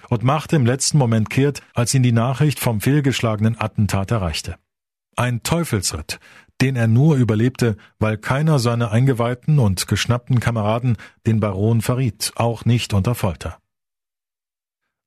Und 0.09 0.25
machte 0.25 0.57
im 0.57 0.67
letzten 0.67 0.99
Moment 0.99 1.31
kehrt, 1.31 1.63
als 1.75 1.95
ihn 1.95 2.03
die 2.03 2.13
Nachricht 2.13 2.59
vom 2.59 2.81
fehlgeschlagenen 2.81 3.61
Attentat 3.61 4.11
erreichte. 4.11 4.57
Ein 5.15 5.43
Teufelsritt, 5.43 6.19
den 6.61 6.77
er 6.77 6.89
nur 6.89 7.17
überlebte, 7.17 7.77
weil 7.99 8.19
keiner 8.19 8.59
seiner 8.59 8.91
eingeweihten 8.91 9.59
und 9.59 9.87
geschnappten 9.87 10.41
Kameraden 10.41 10.97
den 11.27 11.41
Baron 11.41 11.81
verriet, 11.81 12.33
auch 12.37 12.65
nicht 12.65 12.93
unter 12.95 13.15
Folter. 13.15 13.59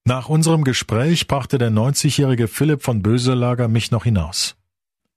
Nach 0.05 0.29
unserem 0.29 0.63
Gespräch 0.63 1.27
brachte 1.27 1.57
der 1.57 1.69
90-jährige 1.69 2.47
Philipp 2.47 2.81
von 2.81 3.01
Böselager 3.03 3.67
mich 3.67 3.91
noch 3.91 4.03
hinaus. 4.03 4.55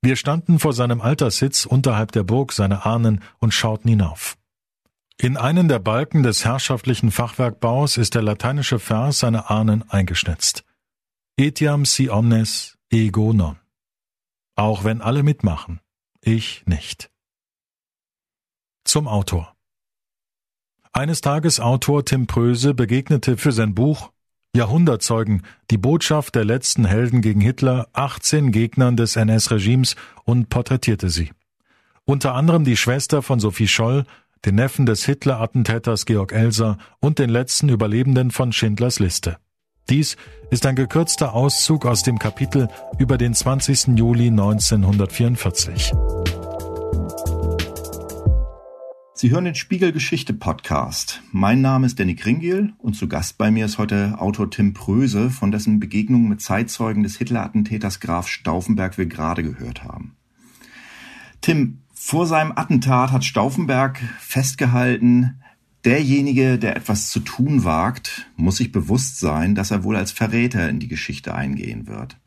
Wir 0.01 0.15
standen 0.15 0.59
vor 0.59 0.73
seinem 0.73 1.01
Alterssitz 1.01 1.65
unterhalb 1.65 2.11
der 2.11 2.23
Burg 2.23 2.53
seiner 2.53 2.85
Ahnen 2.85 3.23
und 3.39 3.53
schauten 3.53 3.89
hinauf. 3.89 4.37
In 5.17 5.37
einen 5.37 5.67
der 5.67 5.79
Balken 5.79 6.21
des 6.21 6.45
herrschaftlichen 6.45 7.09
Fachwerkbaus 7.09 7.97
ist 7.97 8.13
der 8.13 8.21
lateinische 8.21 8.79
Vers 8.79 9.19
seiner 9.19 9.49
Ahnen 9.49 9.89
eingeschnitzt. 9.89 10.63
Etiam 11.37 11.85
si 11.85 12.09
omnes 12.09 12.77
ego 12.91 13.33
non. 13.33 13.57
Auch 14.55 14.83
wenn 14.83 15.01
alle 15.01 15.23
mitmachen, 15.23 15.79
ich 16.25 16.63
nicht. 16.65 17.09
Zum 18.83 19.07
Autor. 19.07 19.55
Eines 20.91 21.21
Tages 21.21 21.59
Autor 21.59 22.05
Tim 22.05 22.25
Pröse 22.27 22.73
begegnete 22.73 23.37
für 23.37 23.51
sein 23.51 23.75
Buch 23.75 24.11
Jahrhundertzeugen, 24.55 25.43
die 25.69 25.77
Botschaft 25.77 26.35
der 26.35 26.45
letzten 26.45 26.85
Helden 26.85 27.21
gegen 27.21 27.41
Hitler, 27.41 27.89
18 27.93 28.51
Gegnern 28.51 28.95
des 28.95 29.17
NS-Regimes 29.17 29.95
und 30.23 30.49
porträtierte 30.49 31.09
sie. 31.09 31.31
Unter 32.05 32.33
anderem 32.35 32.63
die 32.63 32.77
Schwester 32.77 33.21
von 33.21 33.39
Sophie 33.39 33.67
Scholl, 33.67 34.05
den 34.45 34.55
Neffen 34.55 34.85
des 34.85 35.05
Hitler-Attentäters 35.05 36.05
Georg 36.05 36.31
Elser 36.31 36.77
und 36.99 37.19
den 37.19 37.29
letzten 37.29 37.69
Überlebenden 37.69 38.31
von 38.31 38.53
Schindlers 38.53 38.99
Liste. 38.99 39.37
Dies 39.89 40.17
ist 40.49 40.65
ein 40.65 40.75
gekürzter 40.75 41.35
Auszug 41.35 41.85
aus 41.85 42.01
dem 42.01 42.17
Kapitel 42.17 42.69
über 42.97 43.19
den 43.19 43.35
20. 43.35 43.95
Juli 43.95 44.29
1944. 44.29 45.91
Sie 49.13 49.29
hören 49.29 49.45
den 49.45 49.53
Spiegel 49.53 49.91
Geschichte 49.91 50.33
Podcast. 50.33 51.21
Mein 51.31 51.61
Name 51.61 51.85
ist 51.85 51.99
Danny 51.99 52.15
Kringiel 52.15 52.73
und 52.79 52.95
zu 52.95 53.07
Gast 53.07 53.37
bei 53.37 53.51
mir 53.51 53.65
ist 53.65 53.77
heute 53.77 54.15
Autor 54.17 54.49
Tim 54.49 54.73
Pröse, 54.73 55.29
von 55.29 55.51
dessen 55.51 55.79
Begegnung 55.79 56.27
mit 56.27 56.41
Zeitzeugen 56.41 57.03
des 57.03 57.17
Hitler-Attentäters 57.17 57.99
Graf 57.99 58.27
Stauffenberg 58.27 58.97
wir 58.97 59.05
gerade 59.05 59.43
gehört 59.43 59.83
haben. 59.83 60.15
Tim, 61.41 61.83
vor 61.93 62.25
seinem 62.25 62.53
Attentat 62.55 63.11
hat 63.11 63.23
Stauffenberg 63.23 63.99
festgehalten, 64.19 65.41
derjenige, 65.85 66.57
der 66.57 66.75
etwas 66.75 67.09
zu 67.09 67.19
tun 67.19 67.63
wagt, 67.63 68.27
muss 68.35 68.57
sich 68.57 68.71
bewusst 68.71 69.19
sein, 69.19 69.55
dass 69.55 69.71
er 69.71 69.83
wohl 69.83 69.95
als 69.95 70.11
Verräter 70.11 70.67
in 70.67 70.79
die 70.79 70.87
Geschichte 70.87 71.33
eingehen 71.35 71.87
wird. 71.87 72.17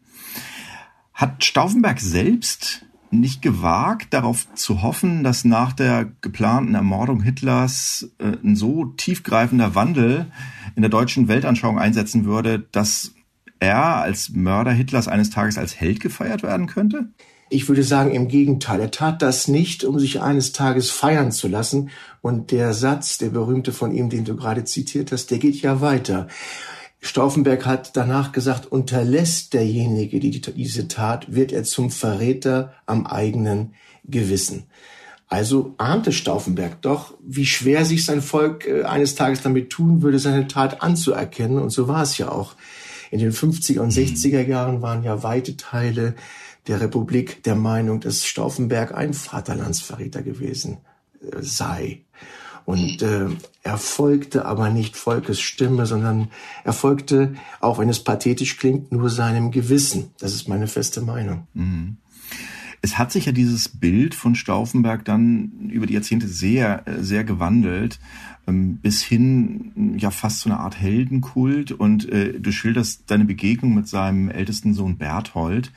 Hat 1.13 1.45
Stauffenberg 1.45 2.01
selbst 2.01 2.87
nicht 3.11 3.43
gewagt, 3.43 4.13
darauf 4.13 4.53
zu 4.55 4.83
hoffen, 4.83 5.25
dass 5.25 5.45
nach 5.45 5.73
der 5.73 6.07
geplanten 6.21 6.75
Ermordung 6.75 7.23
Hitlers 7.23 8.11
äh, 8.19 8.37
ein 8.45 8.55
so 8.55 8.85
tiefgreifender 8.85 9.75
Wandel 9.75 10.31
in 10.77 10.83
der 10.83 10.91
deutschen 10.91 11.27
Weltanschauung 11.27 11.79
einsetzen 11.79 12.25
würde, 12.25 12.61
dass 12.71 13.15
er 13.61 13.97
als 13.97 14.31
Mörder 14.31 14.73
Hitlers 14.73 15.09
eines 15.09 15.31
Tages 15.31 15.59
als 15.59 15.81
Held 15.81 16.01
gefeiert 16.01 16.43
werden 16.43 16.67
könnte? 16.67 17.09
Ich 17.51 17.69
würde 17.69 17.83
sagen, 17.83 18.11
im 18.13 18.29
Gegenteil. 18.29 18.81
Er 18.81 18.91
tat 18.91 19.23
das 19.23 19.49
nicht, 19.49 19.85
um 19.85 19.99
sich 19.99 20.21
eines 20.21 20.53
Tages 20.53 20.91
feiern 20.91 21.33
zu 21.33 21.49
lassen. 21.49 21.91
Und 22.21 22.51
der 22.51 22.75
Satz, 22.75 23.19
der 23.19 23.31
berühmte 23.31 23.73
von 23.73 23.95
ihm, 23.95 24.11
den 24.11 24.25
du 24.25 24.37
gerade 24.37 24.65
zitiert 24.65 25.13
hast, 25.13 25.31
der 25.31 25.39
geht 25.39 25.63
ja 25.63 25.81
weiter. 25.81 26.29
Stauffenberg 27.01 27.65
hat 27.65 27.97
danach 27.97 28.33
gesagt, 28.33 28.67
unterlässt 28.67 29.55
derjenige 29.55 30.21
die, 30.21 30.41
diese 30.41 30.89
Tat, 30.89 31.33
wird 31.33 31.53
er 31.53 31.65
zum 31.65 31.91
Verräter 31.91 32.75
am 32.87 33.07
eigenen 33.07 33.75
Gewissen. 34.05 34.65
Also 35.29 35.75
ahnte 35.77 36.13
Stauffenberg 36.13 36.81
doch, 36.81 37.15
wie 37.23 37.45
schwer 37.45 37.85
sich 37.85 38.05
sein 38.05 38.23
Volk 38.23 38.67
äh, 38.67 38.85
eines 38.85 39.15
Tages 39.15 39.43
damit 39.43 39.71
tun 39.71 40.03
würde, 40.03 40.19
seine 40.19 40.49
Tat 40.49 40.83
anzuerkennen. 40.83 41.59
Und 41.59 41.71
so 41.71 41.87
war 41.87 42.03
es 42.03 42.19
ja 42.19 42.31
auch. 42.31 42.55
In 43.11 43.21
den 43.21 43.33
50er 43.33 43.81
und 43.81 43.93
60er 43.93 44.47
Jahren 44.47 44.83
waren 44.83 45.03
ja 45.03 45.23
weite 45.23 45.57
Teile 45.57 46.15
der 46.69 46.81
Republik 46.81 47.43
der 47.43 47.57
Meinung, 47.57 48.01
dass 48.01 48.25
Stauffenberg 48.25 48.95
ein 48.95 49.15
Vaterlandsverräter 49.15 50.23
gewesen 50.23 50.79
äh, 51.21 51.43
sei. 51.43 52.03
Und 52.65 53.01
äh, 53.01 53.29
er 53.63 53.79
folgte 53.79 54.45
aber 54.45 54.69
nicht 54.69 54.95
Volkes 54.95 55.41
Stimme, 55.41 55.87
sondern 55.87 56.29
er 56.65 56.75
folgte, 56.75 57.35
auch 57.61 57.79
wenn 57.79 57.89
es 57.89 58.05
pathetisch 58.05 58.59
klingt, 58.59 58.93
nur 58.93 59.09
seinem 59.09 59.51
Gewissen. 59.51 60.11
Das 60.19 60.35
ist 60.35 60.49
meine 60.49 60.67
feste 60.67 61.01
Meinung. 61.01 61.47
Mhm. 61.55 61.97
Es 62.83 62.99
hat 62.99 63.11
sich 63.11 63.25
ja 63.25 63.33
dieses 63.33 63.71
Bild 63.71 64.15
von 64.15 64.35
Stauffenberg 64.35 65.05
dann 65.05 65.71
über 65.71 65.87
die 65.87 65.95
Jahrzehnte 65.95 66.29
sehr, 66.29 66.85
sehr 67.01 67.25
gewandelt, 67.25 67.99
ähm, 68.47 68.77
bis 68.77 69.03
hin 69.03 69.97
ja 69.97 70.11
fast 70.11 70.41
zu 70.41 70.51
einer 70.51 70.61
Art 70.61 70.79
Heldenkult. 70.79 71.73
Und 71.73 72.09
äh, 72.11 72.39
du 72.39 72.53
schilderst 72.53 73.11
deine 73.11 73.25
Begegnung 73.25 73.75
mit 73.75 73.89
seinem 73.89 74.29
ältesten 74.31 74.75
Sohn 74.75 74.99
Berthold, 74.99 75.73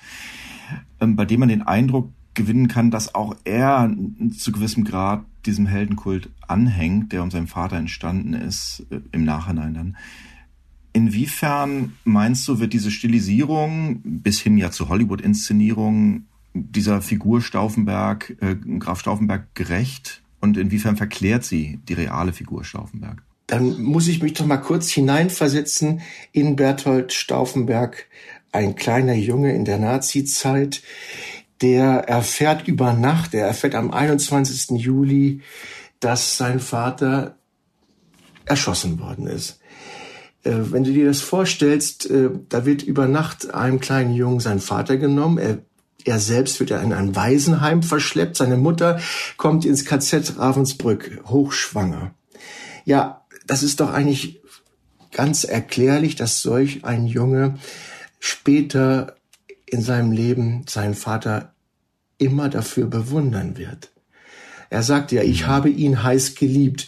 bei 1.00 1.26
dem 1.26 1.40
man 1.40 1.50
den 1.50 1.62
Eindruck 1.62 2.12
gewinnen 2.34 2.68
kann, 2.68 2.92
dass 2.92 3.14
auch 3.14 3.36
er 3.44 3.94
zu 4.38 4.52
gewissem 4.52 4.84
Grad 4.84 5.26
diesem 5.46 5.66
Heldenkult 5.66 6.30
anhängt, 6.48 7.12
der 7.12 7.24
um 7.24 7.32
seinen 7.32 7.48
Vater 7.48 7.76
entstanden 7.78 8.34
ist, 8.34 8.86
äh, 8.90 9.02
im 9.12 9.26
Nachhinein 9.26 9.74
dann. 9.74 9.98
Inwiefern 10.94 11.94
meinst 12.04 12.48
du, 12.48 12.60
wird 12.60 12.74
diese 12.74 12.92
Stilisierung 12.92 14.02
bis 14.04 14.40
hin 14.40 14.58
ja 14.58 14.72
zu 14.72 14.90
Hollywood-Inszenierungen 14.90 16.28
dieser 16.54 17.02
Figur 17.02 17.42
Stauffenberg, 17.42 18.36
äh, 18.42 18.56
Graf 18.78 19.00
Stauffenberg 19.00 19.54
gerecht? 19.56 20.22
Und 20.42 20.58
inwiefern 20.58 20.98
verklärt 20.98 21.44
sie 21.44 21.80
die 21.88 21.94
reale 21.94 22.34
Figur 22.34 22.64
Stauffenberg? 22.64 23.24
Dann 23.48 23.82
muss 23.82 24.08
ich 24.08 24.22
mich 24.22 24.34
doch 24.34 24.46
mal 24.46 24.58
kurz 24.58 24.90
hineinversetzen 24.90 26.02
in 26.32 26.56
Berthold 26.56 27.14
Stauffenberg, 27.14 28.08
ein 28.52 28.76
kleiner 28.76 29.14
Junge 29.14 29.54
in 29.54 29.66
der 29.66 29.78
Nazi-Zeit, 29.78 30.82
der 31.62 32.10
erfährt 32.10 32.68
über 32.68 32.94
Nacht, 32.94 33.34
der 33.34 33.46
erfährt 33.46 33.76
am 33.76 33.92
21. 33.92 34.72
Juli, 34.82 35.42
dass 36.00 36.38
sein 36.38 36.60
Vater 36.60 37.38
erschossen 38.46 39.00
worden 39.00 39.28
ist. 39.28 39.60
Äh, 40.44 40.54
wenn 40.72 40.84
du 40.84 40.92
dir 40.92 41.06
das 41.06 41.22
vorstellst, 41.22 42.10
äh, 42.10 42.30
da 42.50 42.66
wird 42.66 42.82
über 42.82 43.08
Nacht 43.08 43.54
einem 43.54 43.80
kleinen 43.80 44.14
Jungen 44.14 44.40
sein 44.40 44.60
Vater 44.60 44.98
genommen. 44.98 45.38
Er, 45.38 45.60
er 46.04 46.20
selbst 46.20 46.60
wird 46.60 46.72
in 46.72 46.94
ein 46.94 47.16
Waisenheim 47.16 47.84
verschleppt. 47.84 48.38
Seine 48.38 48.58
Mutter 48.58 49.00
kommt 49.38 49.66
ins 49.66 49.86
KZ 49.86 50.38
Ravensbrück, 50.38 51.22
hochschwanger. 51.28 52.16
Ja, 52.86 53.22
das 53.46 53.62
ist 53.62 53.80
doch 53.80 53.94
eigentlich 53.94 54.42
ganz 55.12 55.44
erklärlich, 55.44 56.16
dass 56.16 56.42
solch 56.42 56.84
ein 56.86 57.06
Junge 57.06 57.60
später 58.22 59.16
in 59.66 59.82
seinem 59.82 60.12
Leben 60.14 60.64
seinen 60.70 60.94
Vater 60.94 61.54
immer 62.18 62.48
dafür 62.48 62.86
bewundern 62.86 63.58
wird. 63.58 63.92
Er 64.70 64.84
sagt 64.84 65.12
ja, 65.12 65.24
ich 65.24 65.44
mhm. 65.44 65.48
habe 65.48 65.70
ihn 65.70 66.04
heiß 66.04 66.36
geliebt. 66.36 66.88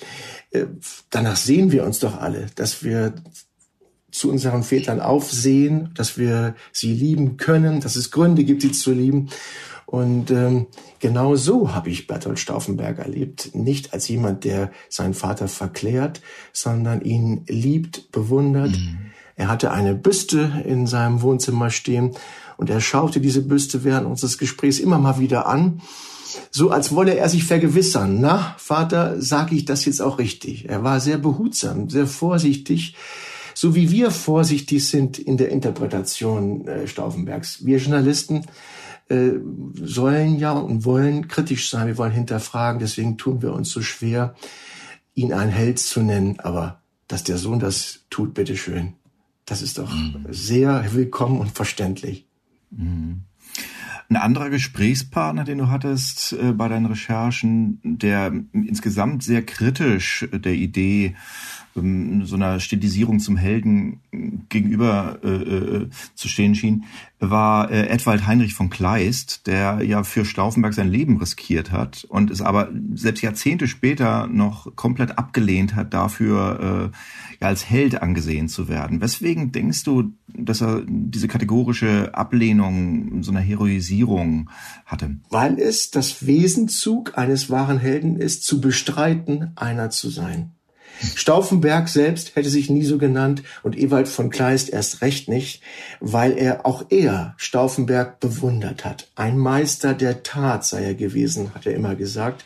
Äh, 0.52 0.67
danach 1.10 1.36
sehen 1.36 1.72
wir 1.74 1.84
uns 1.84 2.00
doch 2.00 2.22
alle, 2.22 2.48
dass 2.56 2.84
wir 2.84 3.15
zu 4.12 4.30
unseren 4.30 4.63
Vätern 4.63 5.02
aufsehen, 5.02 5.89
dass 5.96 6.17
wir 6.17 6.56
sie 6.72 6.93
lieben 6.93 7.36
können, 7.38 7.82
dass 7.82 7.96
es 7.96 8.12
Gründe 8.12 8.43
gibt, 8.43 8.62
sie 8.62 8.72
zu 8.72 8.93
lieben. 8.93 9.30
Und 9.88 10.30
ähm, 10.30 10.67
genau 11.00 11.36
so 11.36 11.74
habe 11.74 11.89
ich 11.89 12.08
Bertolt 12.08 12.39
Stauffenberg 12.39 13.00
erlebt. 13.00 13.56
Nicht 13.56 13.91
als 13.93 14.08
jemand, 14.08 14.43
der 14.43 14.72
seinen 14.88 15.15
Vater 15.15 15.48
verklärt, 15.48 16.22
sondern 16.52 17.02
ihn 17.02 17.43
liebt, 17.48 18.12
bewundert. 18.12 18.72
Mhm. 18.72 19.12
Er 19.36 19.48
hatte 19.48 19.72
eine 19.72 19.96
Büste 19.96 20.63
in 20.65 20.88
seinem 20.88 21.22
Wohnzimmer 21.22 21.69
stehen 21.69 22.12
und 22.58 22.69
er 22.69 22.82
schaute 22.82 23.19
diese 23.19 23.41
Büste 23.41 23.84
während 23.84 24.08
unseres 24.08 24.38
Gesprächs 24.38 24.80
immer 24.80 25.00
mal 25.00 25.19
wieder 25.19 25.48
an, 25.48 25.82
so 26.52 26.69
als 26.69 26.93
wolle 26.93 27.15
er 27.15 27.30
sich 27.30 27.43
vergewissern. 27.43 28.19
Na, 28.19 28.56
Vater, 28.58 29.22
sage 29.22 29.56
ich 29.56 29.65
das 29.65 29.86
jetzt 29.86 30.02
auch 30.02 30.19
richtig? 30.19 30.69
Er 30.69 30.84
war 30.84 31.00
sehr 31.00 31.17
behutsam, 31.17 31.89
sehr 31.89 32.08
vorsichtig, 32.08 32.96
so 33.56 33.76
wie 33.76 33.91
wir 33.91 34.12
vorsichtig 34.12 34.88
sind 34.88 35.19
in 35.19 35.38
der 35.38 35.50
Interpretation 35.50 36.67
äh, 36.67 36.88
Stauffenbergs. 36.88 37.65
Wir 37.65 37.78
Journalisten 37.78 38.46
äh, 39.10 39.32
sollen 39.76 40.38
ja 40.39 40.54
und 40.54 40.86
wollen 40.86 41.28
kritisch 41.28 41.69
sein, 41.69 41.88
wir 41.88 41.98
wollen 41.98 42.12
hinterfragen, 42.12 42.80
deswegen 42.80 43.17
tun 43.17 43.41
wir 43.41 43.54
uns 43.54 43.69
so 43.69 43.82
schwer, 43.82 44.36
ihn 45.13 45.34
ein 45.34 45.50
Held 45.50 45.80
zu 45.80 46.02
nennen, 46.02 46.39
aber 46.39 46.82
dass 47.08 47.24
der 47.24 47.38
Sohn 47.38 47.60
das 47.60 48.00
tut, 48.10 48.34
bitteschön, 48.34 48.93
das 49.45 49.62
ist 49.62 49.77
doch 49.77 49.93
mhm. 49.93 50.25
sehr 50.29 50.93
willkommen 50.93 51.39
und 51.39 51.51
verständlich. 51.51 52.25
Mhm. 52.71 53.21
Ein 54.10 54.17
anderer 54.17 54.49
Gesprächspartner, 54.49 55.43
den 55.43 55.58
du 55.58 55.69
hattest 55.69 56.34
äh, 56.34 56.51
bei 56.51 56.67
deinen 56.67 56.86
Recherchen, 56.86 57.79
der 57.84 58.32
insgesamt 58.51 59.23
sehr 59.23 59.43
kritisch 59.43 60.27
der 60.32 60.53
Idee 60.53 61.15
so 61.75 62.36
einer 62.36 62.59
Stilisierung 62.59 63.19
zum 63.19 63.36
Helden 63.36 64.01
gegenüber 64.49 65.19
äh, 65.23 65.29
äh, 65.29 65.89
zu 66.13 66.27
stehen 66.27 66.53
schien, 66.53 66.86
war 67.19 67.71
äh, 67.71 67.88
Edwald 67.88 68.27
Heinrich 68.27 68.53
von 68.53 68.69
Kleist, 68.69 69.47
der 69.47 69.81
ja 69.83 70.03
für 70.03 70.25
Stauffenberg 70.25 70.73
sein 70.73 70.89
Leben 70.89 71.17
riskiert 71.17 71.71
hat 71.71 72.05
und 72.09 72.29
es 72.29 72.41
aber 72.41 72.69
selbst 72.93 73.21
Jahrzehnte 73.21 73.67
später 73.67 74.27
noch 74.27 74.75
komplett 74.75 75.17
abgelehnt 75.17 75.75
hat, 75.75 75.93
dafür 75.93 76.91
äh, 76.91 76.97
ja 77.41 77.47
als 77.47 77.67
Held 77.67 78.01
angesehen 78.01 78.49
zu 78.49 78.67
werden. 78.67 79.01
Weswegen 79.01 79.51
denkst 79.51 79.83
du, 79.83 80.13
dass 80.27 80.62
er 80.62 80.83
diese 80.88 81.27
kategorische 81.27 82.13
Ablehnung 82.13 83.23
so 83.23 83.31
einer 83.31 83.41
Heroisierung 83.41 84.49
hatte? 84.86 85.17
Weil 85.29 85.59
es 85.59 85.89
das 85.89 86.27
Wesenzug 86.27 87.17
eines 87.17 87.49
wahren 87.49 87.79
Helden 87.79 88.17
ist, 88.17 88.43
zu 88.43 88.62
bestreiten, 88.62 89.51
einer 89.55 89.89
zu 89.89 90.09
sein. 90.09 90.51
Stauffenberg 91.15 91.89
selbst 91.89 92.36
hätte 92.36 92.49
sich 92.49 92.69
nie 92.69 92.84
so 92.84 92.97
genannt 92.97 93.43
und 93.62 93.77
Ewald 93.77 94.08
von 94.08 94.29
Kleist 94.29 94.69
erst 94.69 95.01
recht 95.01 95.27
nicht, 95.27 95.62
weil 95.99 96.38
er 96.38 96.65
auch 96.65 96.86
er 96.89 97.34
Stauffenberg 97.38 98.19
bewundert 98.19 98.86
hat. 98.86 99.10
Ein 99.15 99.38
Meister 99.38 99.93
der 99.93 100.23
Tat 100.23 100.65
sei 100.65 100.84
er 100.84 100.95
gewesen, 100.95 101.53
hat 101.53 101.65
er 101.65 101.75
immer 101.75 101.95
gesagt. 101.95 102.45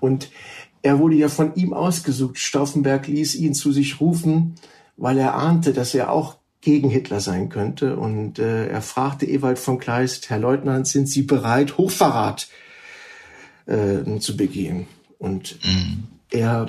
Und 0.00 0.30
er 0.82 0.98
wurde 0.98 1.14
ja 1.14 1.28
von 1.28 1.54
ihm 1.54 1.72
ausgesucht. 1.72 2.38
Stauffenberg 2.38 3.06
ließ 3.06 3.36
ihn 3.36 3.54
zu 3.54 3.72
sich 3.72 4.00
rufen, 4.00 4.56
weil 4.96 5.18
er 5.18 5.34
ahnte, 5.34 5.72
dass 5.72 5.94
er 5.94 6.10
auch 6.10 6.38
gegen 6.60 6.90
Hitler 6.90 7.20
sein 7.20 7.48
könnte. 7.48 7.96
Und 7.96 8.38
äh, 8.38 8.68
er 8.68 8.82
fragte 8.82 9.26
Ewald 9.26 9.58
von 9.58 9.78
Kleist, 9.78 10.30
Herr 10.30 10.38
Leutnant, 10.38 10.86
sind 10.86 11.08
Sie 11.08 11.22
bereit, 11.22 11.78
Hochverrat 11.78 12.48
äh, 13.66 14.18
zu 14.18 14.36
begehen? 14.36 14.86
Und 15.18 15.58
mhm 15.64 16.08
er, 16.32 16.66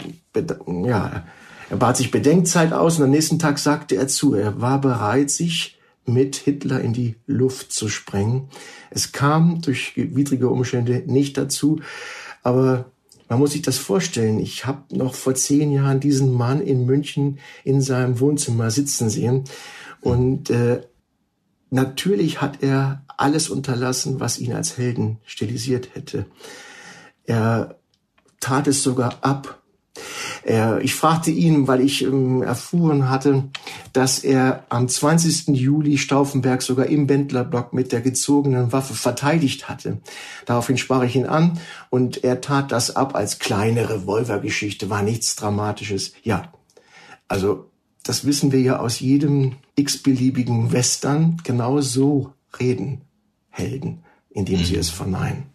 ja, 0.85 1.25
er 1.69 1.77
bat 1.77 1.97
sich 1.97 2.11
Bedenkzeit 2.11 2.73
aus 2.73 2.97
und 2.97 3.05
am 3.05 3.11
nächsten 3.11 3.39
Tag 3.39 3.59
sagte 3.59 3.95
er 3.95 4.07
zu, 4.07 4.35
er 4.35 4.61
war 4.61 4.79
bereit, 4.79 5.31
sich 5.31 5.79
mit 6.05 6.35
Hitler 6.35 6.81
in 6.81 6.93
die 6.93 7.15
Luft 7.25 7.71
zu 7.71 7.87
sprengen. 7.87 8.49
Es 8.89 9.11
kam 9.11 9.61
durch 9.61 9.93
widrige 9.95 10.49
Umstände 10.49 11.03
nicht 11.07 11.37
dazu, 11.37 11.79
aber 12.41 12.91
man 13.29 13.39
muss 13.39 13.53
sich 13.53 13.61
das 13.61 13.77
vorstellen. 13.77 14.39
Ich 14.39 14.65
habe 14.65 14.95
noch 14.95 15.15
vor 15.15 15.33
zehn 15.33 15.71
Jahren 15.71 15.99
diesen 15.99 16.33
Mann 16.33 16.61
in 16.61 16.85
München 16.85 17.39
in 17.63 17.81
seinem 17.81 18.19
Wohnzimmer 18.19 18.69
sitzen 18.69 19.09
sehen 19.09 19.45
und 20.01 20.49
äh, 20.49 20.81
natürlich 21.69 22.41
hat 22.41 22.61
er 22.61 23.03
alles 23.17 23.49
unterlassen, 23.49 24.19
was 24.19 24.39
ihn 24.39 24.53
als 24.53 24.77
Helden 24.77 25.19
stilisiert 25.25 25.95
hätte. 25.95 26.25
Er 27.25 27.79
tat 28.43 28.67
es 28.67 28.83
sogar 28.83 29.17
ab. 29.21 29.59
Ich 30.81 30.95
fragte 30.95 31.31
ihn, 31.31 31.67
weil 31.67 31.79
ich 31.79 32.03
ähm, 32.03 32.41
erfuhren 32.41 33.09
hatte, 33.09 33.45
dass 33.93 34.19
er 34.19 34.65
am 34.67 34.89
20. 34.89 35.55
Juli 35.55 35.97
Stauffenberg 35.97 36.61
sogar 36.61 36.87
im 36.87 37.07
Bändlerblock 37.07 37.71
mit 37.71 37.93
der 37.93 38.01
gezogenen 38.01 38.73
Waffe 38.73 38.93
verteidigt 38.93 39.69
hatte. 39.69 39.99
Daraufhin 40.45 40.77
sprach 40.77 41.03
ich 41.03 41.15
ihn 41.15 41.27
an 41.27 41.59
und 41.89 42.23
er 42.25 42.41
tat 42.41 42.73
das 42.73 42.95
ab 42.95 43.15
als 43.15 43.39
kleine 43.39 43.89
Revolvergeschichte, 43.89 44.89
war 44.89 45.03
nichts 45.03 45.35
Dramatisches. 45.37 46.13
Ja, 46.23 46.51
also 47.29 47.69
das 48.03 48.25
wissen 48.25 48.51
wir 48.51 48.59
ja 48.59 48.79
aus 48.79 48.99
jedem 48.99 49.53
x-beliebigen 49.75 50.73
Western. 50.73 51.37
Genau 51.45 51.79
so 51.79 52.33
reden 52.59 53.01
Helden, 53.49 54.03
indem 54.29 54.63
sie 54.65 54.75
es 54.75 54.89
verneinen. 54.89 55.52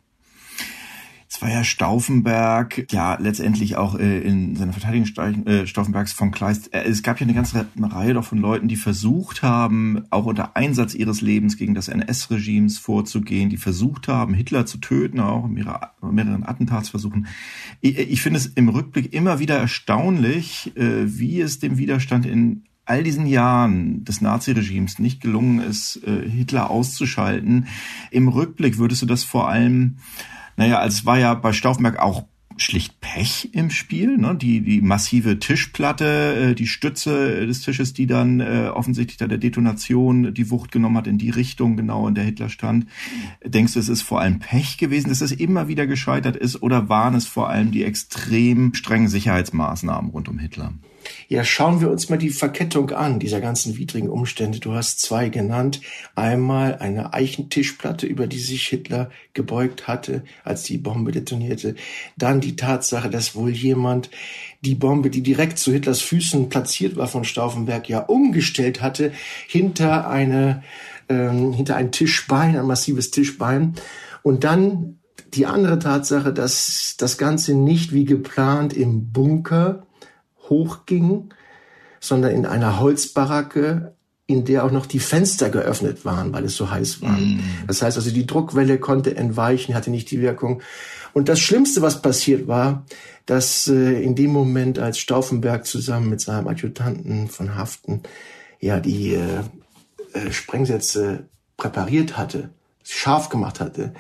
Es 1.39 1.43
war 1.43 1.51
ja 1.53 1.63
Stauffenberg, 1.63 2.91
ja 2.91 3.17
letztendlich 3.21 3.77
auch 3.77 3.97
äh, 3.97 4.19
in 4.23 4.57
seiner 4.57 4.73
Verteidigung 4.73 5.47
äh, 5.47 5.69
Stauffenbergs 5.69 6.13
von 6.13 6.33
Kleist. 6.33 6.75
Äh, 6.75 6.83
es 6.83 7.05
gab 7.05 7.21
ja 7.21 7.27
eine 7.27 7.33
ganze 7.33 7.65
Reihe 7.81 8.15
doch 8.15 8.25
von 8.25 8.39
Leuten, 8.39 8.67
die 8.67 8.75
versucht 8.75 9.45
haben, 9.45 10.03
auch 10.11 10.27
unter 10.27 10.57
Einsatz 10.57 10.95
ihres 10.95 11.21
Lebens 11.21 11.57
gegen 11.57 11.75
das 11.75 11.87
NS-Regimes 11.87 12.81
vorzugehen, 12.81 13.51
die 13.51 13.57
versucht 13.57 14.09
haben, 14.09 14.35
Hitler 14.35 14.67
zu 14.67 14.79
töten, 14.79 15.21
auch 15.21 15.45
in 15.45 15.53
mehreren 15.53 16.45
Attentatsversuchen. 16.45 17.29
Ich, 17.83 17.97
ich 17.97 18.21
finde 18.21 18.41
es 18.41 18.47
im 18.47 18.69
Rückblick 18.69 19.13
immer 19.13 19.39
wieder 19.39 19.59
erstaunlich, 19.59 20.77
äh, 20.77 21.05
wie 21.07 21.41
es 21.41 21.61
dem 21.61 21.79
Widerstand 21.79 22.27
in 22.27 22.65
all 22.85 23.05
diesen 23.05 23.27
Jahren 23.27 24.03
des 24.05 24.21
Naziregimes 24.21 24.99
nicht 24.99 25.21
gelungen 25.21 25.61
ist, 25.61 26.03
äh, 26.05 26.29
Hitler 26.29 26.69
auszuschalten. 26.69 27.69
Im 28.11 28.27
Rückblick 28.27 28.79
würdest 28.79 29.03
du 29.03 29.07
das 29.07 29.23
vor 29.23 29.49
allem 29.49 29.99
naja, 30.59 30.81
also 30.81 30.99
es 30.99 31.07
war 31.07 31.19
ja 31.19 31.35
bei 31.35 31.53
Stauffenberg 31.53 32.01
auch 32.01 32.25
schlicht 32.57 33.01
Pech 33.01 33.51
im 33.53 33.71
Spiel. 33.71 34.19
Ne? 34.19 34.35
Die, 34.35 34.61
die 34.61 34.81
massive 34.81 35.39
Tischplatte, 35.39 36.51
äh, 36.51 36.55
die 36.57 36.67
Stütze 36.67 37.47
des 37.47 37.63
Tisches, 37.63 37.95
die 37.95 38.09
dann 38.09 38.41
äh, 38.41 38.73
offensichtlich 38.75 39.19
da 39.19 39.29
der 39.29 39.39
Detonation 39.39 40.35
die 40.35 40.51
Wucht 40.51 40.73
genommen 40.73 40.97
hat 40.97 41.07
in 41.07 41.17
die 41.17 41.31
Richtung, 41.31 41.77
genau 41.77 42.09
in 42.09 42.17
der 42.17 42.25
Hitler 42.25 42.49
stand. 42.49 42.87
Denkst 43.45 43.75
du, 43.75 43.79
es 43.79 43.89
ist 43.89 44.03
vor 44.03 44.21
allem 44.21 44.41
Pech 44.41 44.79
gewesen, 44.79 45.11
dass 45.11 45.21
es 45.21 45.31
immer 45.31 45.69
wieder 45.69 45.87
gescheitert 45.87 46.37
ist 46.37 46.61
oder 46.61 46.89
waren 46.89 47.15
es 47.15 47.29
vor 47.29 47.49
allem 47.49 47.71
die 47.71 47.85
extrem 47.85 48.75
strengen 48.75 49.07
Sicherheitsmaßnahmen 49.07 50.11
rund 50.11 50.29
um 50.29 50.41
Hitler? 50.41 50.73
Ja, 51.31 51.45
schauen 51.45 51.83
wir 51.83 51.91
uns 51.91 52.09
mal 52.09 52.17
die 52.17 52.31
Verkettung 52.31 52.91
an, 52.91 53.19
dieser 53.19 53.43
ganzen 53.43 53.77
widrigen 53.77 54.09
Umstände. 54.09 54.61
Du 54.61 54.73
hast 54.73 55.03
zwei 55.03 55.29
genannt. 55.29 55.83
Einmal 56.15 56.77
eine 56.79 57.13
Eichentischplatte, 57.13 58.07
über 58.07 58.27
die 58.27 58.39
sich 58.39 58.67
Hitler 58.67 59.11
gebeugt 59.35 59.87
hatte, 59.87 60.23
als 60.43 60.63
die 60.63 60.79
Bombe 60.79 61.13
detonierte. 61.13 61.75
Dann 62.17 62.41
die 62.41 62.57
Tatsache, 62.57 63.11
dass 63.11 63.35
wohl 63.35 63.51
jemand 63.51 64.09
die 64.63 64.75
Bombe, 64.75 65.11
die 65.11 65.23
direkt 65.23 65.59
zu 65.59 65.71
Hitlers 65.71 66.01
Füßen 66.01 66.49
platziert 66.49 66.97
war 66.97 67.09
von 67.09 67.25
Stauffenberg, 67.25 67.91
ja 67.91 67.99
umgestellt 67.99 68.81
hatte, 68.81 69.13
hinter 69.47 70.09
eine, 70.09 70.63
ähm, 71.11 71.53
hinter 71.53 71.77
ein 71.77 71.93
Tischbein, 71.93 72.57
ein 72.57 72.67
massives 72.67 73.11
Tischbein. 73.11 73.75
Und 74.23 74.45
dann 74.45 74.99
die 75.35 75.45
andere 75.45 75.79
Tatsache, 75.79 76.33
dass 76.33 76.95
das 76.97 77.19
Ganze 77.19 77.55
nicht 77.55 77.93
wie 77.93 78.07
geplant 78.07 78.73
im 78.73 79.13
Bunker 79.13 79.87
hochging, 80.49 81.31
sondern 82.01 82.33
in 82.33 82.47
einer 82.47 82.81
Holzbaracke, 82.81 83.95
in 84.27 84.45
der 84.45 84.65
auch 84.65 84.71
noch 84.71 84.87
die 84.87 85.01
Fenster 85.01 85.49
geöffnet 85.49 86.05
waren, 86.05 86.33
weil 86.33 86.45
es 86.45 86.55
so 86.55 86.71
heiß 86.71 87.01
war. 87.01 87.17
Mm. 87.17 87.41
Das 87.67 87.81
heißt 87.81 87.97
also, 87.97 88.11
die 88.11 88.27
Druckwelle 88.27 88.79
konnte 88.79 89.17
entweichen, 89.17 89.75
hatte 89.75 89.91
nicht 89.91 90.11
die 90.11 90.21
Wirkung. 90.21 90.61
Und 91.15 91.31
das 91.31 91.41
Schlimmste, 91.41 91.81
was 91.81 92.03
passiert 92.03 92.47
war, 92.47 92.85
dass 93.25 93.69
äh, 93.69 94.03
in 94.03 94.15
dem 94.15 94.31
Moment, 94.31 94.79
als 94.79 94.99
Stauffenberg 94.99 95.65
zusammen 95.65 96.11
mit 96.11 96.21
seinem 96.21 96.47
Adjutanten 96.47 97.29
von 97.29 97.57
Haften 97.57 98.03
ja 98.61 98.81
die 98.81 99.15
äh, 99.15 99.41
äh, 100.13 100.31
Sprengsätze 100.31 101.29
präpariert 101.57 102.17
hatte, 102.17 102.51
scharf 102.83 103.31
gemacht 103.31 103.61
hatte, 103.61 103.95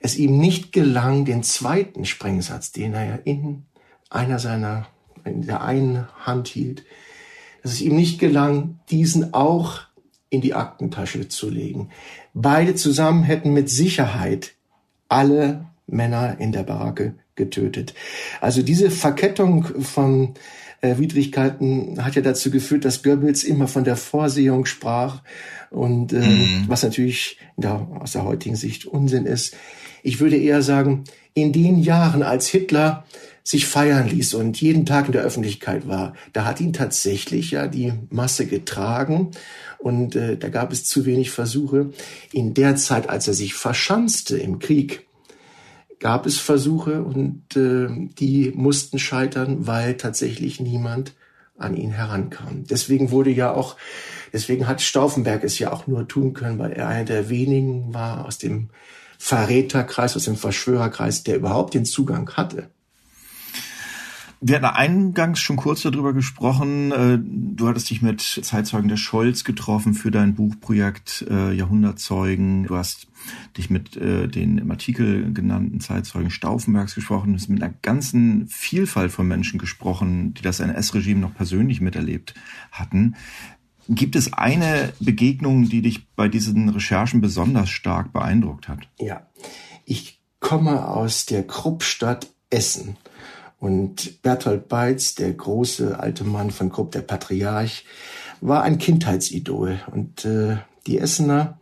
es 0.00 0.16
ihm 0.16 0.38
nicht 0.38 0.72
gelang, 0.72 1.24
den 1.24 1.42
zweiten 1.42 2.04
Sprengsatz, 2.04 2.72
den 2.72 2.94
er 2.94 3.04
ja 3.06 3.14
in 3.24 3.64
einer 4.10 4.38
seiner 4.38 4.86
in 5.24 5.46
der 5.46 5.62
einen 5.62 6.06
Hand 6.24 6.48
hielt, 6.48 6.84
dass 7.62 7.72
es 7.72 7.80
ihm 7.80 7.96
nicht 7.96 8.18
gelang, 8.18 8.80
diesen 8.90 9.34
auch 9.34 9.80
in 10.30 10.40
die 10.40 10.54
Aktentasche 10.54 11.28
zu 11.28 11.50
legen. 11.50 11.90
Beide 12.34 12.74
zusammen 12.74 13.22
hätten 13.22 13.52
mit 13.52 13.68
Sicherheit 13.68 14.54
alle 15.08 15.66
Männer 15.86 16.36
in 16.38 16.52
der 16.52 16.62
Baracke 16.62 17.14
getötet. 17.34 17.94
Also 18.40 18.62
diese 18.62 18.90
Verkettung 18.90 19.64
von 19.82 20.34
äh, 20.80 20.98
Widrigkeiten 20.98 22.04
hat 22.04 22.14
ja 22.14 22.22
dazu 22.22 22.50
geführt, 22.50 22.84
dass 22.84 23.02
Goebbels 23.02 23.44
immer 23.44 23.68
von 23.68 23.84
der 23.84 23.96
Vorsehung 23.96 24.66
sprach 24.66 25.22
und 25.70 26.12
äh, 26.12 26.18
mhm. 26.18 26.64
was 26.66 26.82
natürlich 26.82 27.38
der, 27.56 27.86
aus 28.00 28.12
der 28.12 28.24
heutigen 28.24 28.56
Sicht 28.56 28.86
Unsinn 28.86 29.26
ist. 29.26 29.56
Ich 30.02 30.20
würde 30.20 30.36
eher 30.36 30.62
sagen, 30.62 31.04
in 31.34 31.52
den 31.52 31.78
Jahren, 31.78 32.22
als 32.22 32.48
Hitler 32.48 33.04
sich 33.44 33.66
feiern 33.66 34.08
ließ 34.08 34.34
und 34.34 34.60
jeden 34.60 34.86
Tag 34.86 35.06
in 35.06 35.12
der 35.12 35.22
Öffentlichkeit 35.22 35.88
war, 35.88 36.14
da 36.32 36.44
hat 36.44 36.60
ihn 36.60 36.72
tatsächlich 36.72 37.50
ja 37.50 37.66
die 37.66 37.92
Masse 38.10 38.46
getragen 38.46 39.32
und 39.78 40.14
äh, 40.14 40.36
da 40.36 40.48
gab 40.48 40.72
es 40.72 40.84
zu 40.84 41.04
wenig 41.06 41.30
Versuche. 41.30 41.90
In 42.32 42.54
der 42.54 42.76
Zeit, 42.76 43.08
als 43.08 43.26
er 43.26 43.34
sich 43.34 43.54
verschanzte 43.54 44.38
im 44.38 44.60
Krieg, 44.60 45.06
gab 45.98 46.26
es 46.26 46.38
Versuche 46.38 47.02
und 47.02 47.56
äh, 47.56 47.88
die 48.18 48.52
mussten 48.54 48.98
scheitern, 48.98 49.66
weil 49.66 49.96
tatsächlich 49.96 50.60
niemand 50.60 51.14
an 51.56 51.76
ihn 51.76 51.92
herankam. 51.92 52.64
Deswegen 52.68 53.10
wurde 53.10 53.30
ja 53.30 53.52
auch, 53.52 53.76
deswegen 54.32 54.66
hat 54.66 54.80
Stauffenberg 54.80 55.44
es 55.44 55.58
ja 55.58 55.72
auch 55.72 55.86
nur 55.86 56.08
tun 56.08 56.32
können, 56.32 56.58
weil 56.58 56.72
er 56.72 56.88
einer 56.88 57.04
der 57.04 57.28
wenigen 57.28 57.94
war 57.94 58.26
aus 58.26 58.38
dem 58.38 58.70
Verräterkreis, 59.18 60.16
aus 60.16 60.24
dem 60.24 60.36
Verschwörerkreis, 60.36 61.22
der 61.22 61.36
überhaupt 61.36 61.74
den 61.74 61.84
Zugang 61.84 62.28
hatte. 62.30 62.68
Wir 64.44 64.56
hatten 64.56 64.64
eingangs 64.64 65.38
schon 65.38 65.54
kurz 65.54 65.82
darüber 65.82 66.12
gesprochen. 66.12 66.90
Äh, 66.90 67.18
du 67.22 67.68
hattest 67.68 67.88
dich 67.90 68.02
mit 68.02 68.20
Zeitzeugen 68.20 68.88
der 68.88 68.96
Scholz 68.96 69.44
getroffen 69.44 69.94
für 69.94 70.10
dein 70.10 70.34
Buchprojekt 70.34 71.24
äh, 71.30 71.52
Jahrhundertzeugen. 71.52 72.64
Du 72.64 72.76
hast 72.76 73.06
dich 73.56 73.70
mit 73.70 73.96
äh, 73.96 74.26
den 74.26 74.58
im 74.58 74.68
Artikel 74.68 75.32
genannten 75.32 75.78
Zeitzeugen 75.78 76.32
Stauffenbergs 76.32 76.96
gesprochen. 76.96 77.32
Du 77.32 77.38
hast 77.38 77.50
mit 77.50 77.62
einer 77.62 77.72
ganzen 77.82 78.48
Vielfalt 78.48 79.12
von 79.12 79.28
Menschen 79.28 79.60
gesprochen, 79.60 80.34
die 80.34 80.42
das 80.42 80.58
NS-Regime 80.58 81.20
noch 81.20 81.34
persönlich 81.34 81.80
miterlebt 81.80 82.34
hatten. 82.72 83.14
Gibt 83.88 84.16
es 84.16 84.32
eine 84.32 84.92
Begegnung, 84.98 85.68
die 85.68 85.82
dich 85.82 86.08
bei 86.16 86.26
diesen 86.26 86.68
Recherchen 86.68 87.20
besonders 87.20 87.70
stark 87.70 88.12
beeindruckt 88.12 88.68
hat? 88.68 88.88
Ja, 88.98 89.28
ich 89.84 90.20
komme 90.40 90.88
aus 90.88 91.26
der 91.26 91.46
Kruppstadt 91.46 92.28
Essen. 92.50 92.96
Und 93.62 94.22
Bertolt 94.22 94.66
Beitz, 94.66 95.14
der 95.14 95.32
große 95.32 96.00
alte 96.00 96.24
Mann 96.24 96.50
von 96.50 96.68
Krupp, 96.68 96.90
der 96.90 97.02
Patriarch, 97.02 97.84
war 98.40 98.64
ein 98.64 98.78
Kindheitsidol. 98.78 99.78
Und 99.92 100.24
äh, 100.24 100.56
die 100.88 100.98
Essener 100.98 101.60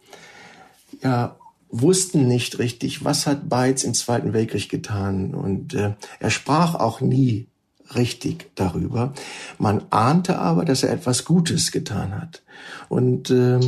ja, 1.02 1.36
wussten 1.68 2.26
nicht 2.26 2.58
richtig, 2.58 3.04
was 3.04 3.26
hat 3.26 3.50
Beitz 3.50 3.84
im 3.84 3.92
Zweiten 3.92 4.32
Weltkrieg 4.32 4.70
getan. 4.70 5.34
Und 5.34 5.74
äh, 5.74 5.92
er 6.20 6.30
sprach 6.30 6.74
auch 6.74 7.02
nie 7.02 7.48
richtig 7.94 8.50
darüber. 8.54 9.12
Man 9.58 9.82
ahnte 9.90 10.38
aber, 10.38 10.64
dass 10.64 10.82
er 10.82 10.94
etwas 10.94 11.26
Gutes 11.26 11.70
getan 11.70 12.18
hat. 12.18 12.42
Und 12.88 13.28
äh, 13.28 13.60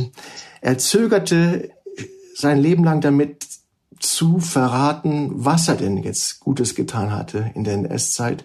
er 0.59 0.79
zögerte 0.79 1.69
sein 2.33 2.57
Leben 2.57 2.83
lang 2.83 2.99
damit 2.99 3.45
zu 4.03 4.39
verraten, 4.39 5.31
was 5.33 5.67
er 5.67 5.75
denn 5.75 5.97
jetzt 5.97 6.39
Gutes 6.41 6.75
getan 6.75 7.11
hatte 7.11 7.51
in 7.55 7.63
der 7.63 7.75
NS-Zeit. 7.75 8.43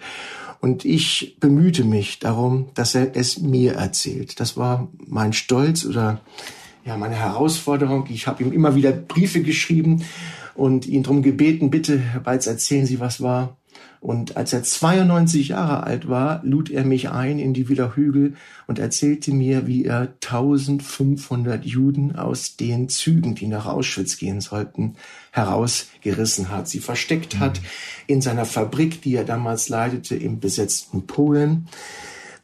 Und 0.61 0.85
ich 0.85 1.37
bemühte 1.41 1.85
mich 1.85 2.19
darum, 2.19 2.71
dass 2.75 2.95
er 2.95 3.15
es 3.15 3.41
mir 3.41 3.75
erzählt. 3.75 4.41
Das 4.41 4.57
war 4.57 4.89
mein 5.07 5.33
Stolz 5.33 5.85
oder 5.85 6.21
ja 6.85 6.97
meine 6.97 7.17
Herausforderung. 7.17 8.07
Ich 8.09 8.27
habe 8.27 8.43
ihm 8.43 8.53
immer 8.53 8.75
wieder 8.75 8.93
Briefe 8.93 9.43
geschrieben 9.43 10.05
und 10.55 10.87
ihn 10.87 11.03
darum 11.03 11.23
gebeten, 11.23 11.71
bitte, 11.71 11.99
Herr 11.99 12.21
Beitz, 12.21 12.47
erzählen 12.47 12.87
Sie, 12.87 12.99
was 12.99 13.21
war. 13.21 13.58
Und 14.01 14.37
als 14.37 14.53
er 14.53 14.63
92 14.63 15.49
Jahre 15.49 15.85
alt 15.85 16.09
war, 16.09 16.41
lud 16.45 16.71
er 16.71 16.85
mich 16.85 17.11
ein 17.11 17.39
in 17.39 17.53
die 17.53 17.69
Villa 17.69 17.95
Hügel 17.97 18.35
und 18.67 18.79
erzählte 18.79 19.33
mir, 19.33 19.67
wie 19.67 19.85
er 19.85 20.15
1500 20.23 21.65
Juden 21.65 22.15
aus 22.15 22.57
den 22.57 22.89
Zügen, 22.89 23.35
die 23.35 23.49
nach 23.49 23.67
Auschwitz 23.67 24.17
gehen 24.17 24.41
sollten, 24.41 24.95
herausgerissen 25.33 26.49
hat, 26.51 26.69
sie 26.69 26.81
versteckt 26.81 27.35
mhm. 27.35 27.41
hat 27.41 27.61
in 28.07 28.23
seiner 28.23 28.45
Fabrik, 28.45 29.03
die 29.03 29.15
er 29.15 29.25
damals 29.25 29.69
leitete 29.69 30.15
im 30.15 30.39
besetzten 30.39 31.07
Polen 31.07 31.69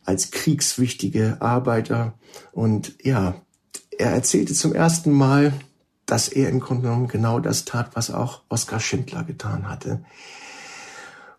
als 0.05 0.31
kriegswichtige 0.31 1.39
Arbeiter. 1.41 2.15
Und 2.53 2.95
ja, 3.03 3.37
er 3.97 4.11
erzählte 4.11 4.55
zum 4.55 4.75
ersten 4.75 5.13
Mal, 5.13 5.53
dass 6.07 6.29
er 6.29 6.51
im 6.51 6.61
Grunde 6.61 6.83
genommen 6.83 7.09
genau 7.09 7.41
das 7.41 7.65
tat, 7.65 7.91
was 7.95 8.11
auch 8.11 8.43
Oskar 8.49 8.81
Schindler 8.81 9.25
getan 9.25 9.69
hatte. 9.69 10.05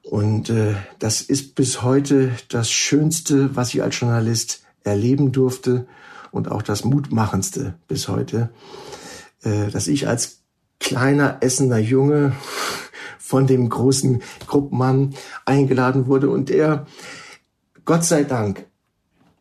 Und 0.06 0.52
äh, 0.52 0.76
das 1.00 1.22
ist 1.22 1.56
bis 1.56 1.82
heute 1.82 2.32
das 2.50 2.70
Schönste, 2.70 3.56
was 3.56 3.74
ich 3.74 3.82
als 3.82 4.00
Journalist 4.00 4.64
erleben 4.84 5.32
durfte 5.32 5.88
und 6.32 6.52
auch 6.52 6.62
das 6.62 6.86
Mutmachendste 6.86 7.74
bis 7.88 8.08
heute, 8.08 8.50
äh, 9.42 9.72
dass 9.72 9.88
ich 9.88 10.08
als 10.08 10.42
kleiner 10.80 11.38
Essener 11.42 11.80
Junge 11.80 12.34
von 13.18 13.48
dem 13.48 13.68
großen 13.68 14.22
Gruppmann 14.46 15.16
eingeladen 15.46 16.06
wurde 16.06 16.30
und 16.30 16.52
er, 16.52 16.86
Gott 17.84 18.06
sei 18.06 18.24
Dank, 18.24 18.68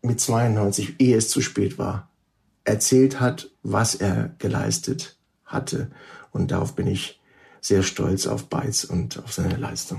mit 0.01 0.21
92, 0.21 0.97
ehe 0.99 1.17
es 1.17 1.29
zu 1.29 1.43
spät 1.43 1.79
war, 1.79 2.11
erzählt 2.65 3.21
hat, 3.21 3.51
was 3.63 3.95
er 3.95 4.35
geleistet 4.39 5.19
hatte. 5.45 5.91
Und 6.31 6.51
darauf 6.51 6.75
bin 6.75 6.87
ich 6.87 7.21
sehr 7.65 7.83
stolz 7.83 8.27
auf 8.27 8.51
Beitz 8.51 8.85
und 8.85 9.19
auf 9.25 9.33
seine 9.33 9.57
Leistung. 9.57 9.99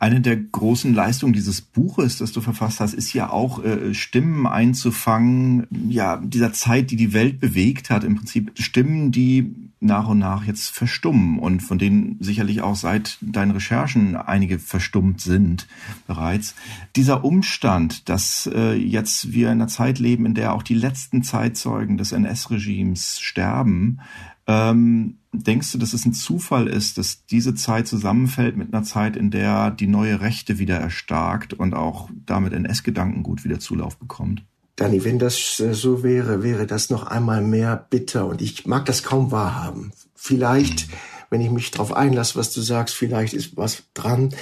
Eine 0.00 0.22
der 0.22 0.36
großen 0.36 0.94
Leistungen 0.94 1.34
dieses 1.34 1.60
Buches, 1.60 2.16
das 2.16 2.32
du 2.32 2.40
verfasst 2.40 2.80
hast, 2.80 2.94
ist 2.94 3.12
ja 3.12 3.28
auch 3.28 3.62
äh, 3.62 3.92
Stimmen 3.92 4.46
einzufangen, 4.46 5.66
ja, 5.90 6.16
dieser 6.16 6.54
Zeit, 6.54 6.90
die 6.90 6.96
die 6.96 7.12
Welt 7.12 7.38
bewegt 7.38 7.90
hat, 7.90 8.02
im 8.02 8.16
Prinzip 8.16 8.52
Stimmen, 8.58 9.12
die 9.12 9.54
nach 9.78 10.08
und 10.08 10.18
nach 10.18 10.44
jetzt 10.44 10.70
verstummen 10.70 11.38
und 11.38 11.60
von 11.60 11.78
denen 11.78 12.16
sicherlich 12.20 12.62
auch 12.62 12.76
seit 12.76 13.18
deinen 13.20 13.50
Recherchen 13.50 14.16
einige 14.16 14.58
verstummt 14.58 15.20
sind 15.20 15.68
bereits. 16.06 16.54
Dieser 16.96 17.24
Umstand, 17.24 18.08
dass 18.08 18.48
äh, 18.52 18.72
jetzt 18.72 19.32
wir 19.32 19.48
in 19.48 19.60
einer 19.60 19.68
Zeit 19.68 19.98
leben, 19.98 20.24
in 20.24 20.34
der 20.34 20.54
auch 20.54 20.62
die 20.62 20.74
letzten 20.74 21.22
Zeitzeugen 21.22 21.98
des 21.98 22.12
NS-Regimes 22.12 23.20
sterben, 23.20 24.00
ähm, 24.46 25.18
denkst 25.32 25.72
du, 25.72 25.78
dass 25.78 25.92
es 25.92 26.04
ein 26.04 26.12
Zufall 26.12 26.66
ist, 26.68 26.98
dass 26.98 27.26
diese 27.26 27.54
Zeit 27.54 27.86
zusammenfällt 27.88 28.56
mit 28.56 28.72
einer 28.72 28.84
Zeit, 28.84 29.16
in 29.16 29.30
der 29.30 29.70
die 29.70 29.86
neue 29.86 30.20
Rechte 30.20 30.58
wieder 30.58 30.76
erstarkt 30.76 31.52
und 31.52 31.74
auch 31.74 32.08
damit 32.24 32.52
NS-Gedankengut 32.52 33.44
wieder 33.44 33.58
Zulauf 33.58 33.96
bekommt? 33.96 34.42
Danny, 34.76 35.04
wenn 35.04 35.18
das 35.18 35.58
äh, 35.58 35.74
so 35.74 36.02
wäre, 36.02 36.42
wäre 36.42 36.66
das 36.66 36.90
noch 36.90 37.06
einmal 37.06 37.42
mehr 37.42 37.86
bitter 37.88 38.26
und 38.26 38.42
ich 38.42 38.66
mag 38.66 38.84
das 38.84 39.02
kaum 39.02 39.30
wahrhaben. 39.30 39.92
Vielleicht, 40.14 40.88
wenn 41.30 41.40
ich 41.40 41.50
mich 41.50 41.70
darauf 41.70 41.92
einlasse, 41.92 42.38
was 42.38 42.52
du 42.52 42.60
sagst, 42.60 42.94
vielleicht 42.94 43.32
ist 43.32 43.56
was 43.56 43.84
dran. 43.94 44.34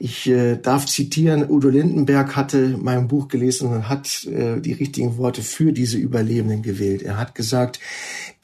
Ich 0.00 0.28
äh, 0.28 0.56
darf 0.56 0.86
zitieren, 0.86 1.50
Udo 1.50 1.68
Lindenberg 1.68 2.36
hatte 2.36 2.78
mein 2.80 3.08
Buch 3.08 3.26
gelesen 3.26 3.68
und 3.72 3.88
hat 3.88 4.24
äh, 4.26 4.60
die 4.60 4.72
richtigen 4.72 5.16
Worte 5.16 5.42
für 5.42 5.72
diese 5.72 5.98
Überlebenden 5.98 6.62
gewählt. 6.62 7.02
Er 7.02 7.18
hat 7.18 7.34
gesagt, 7.34 7.80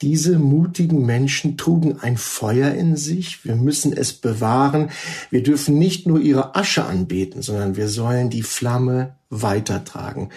diese 0.01 0.37
mutigen 0.37 1.05
Menschen 1.05 1.57
trugen 1.57 1.97
ein 1.99 2.17
Feuer 2.17 2.73
in 2.73 2.97
sich, 2.97 3.45
wir 3.45 3.55
müssen 3.55 3.93
es 3.93 4.11
bewahren, 4.11 4.89
wir 5.29 5.43
dürfen 5.43 5.77
nicht 5.77 6.07
nur 6.07 6.19
ihre 6.19 6.55
Asche 6.55 6.83
anbeten, 6.83 7.41
sondern 7.41 7.77
wir 7.77 7.87
sollen 7.87 8.29
die 8.29 8.43
Flamme 8.43 9.15
weitertragen. 9.29 10.29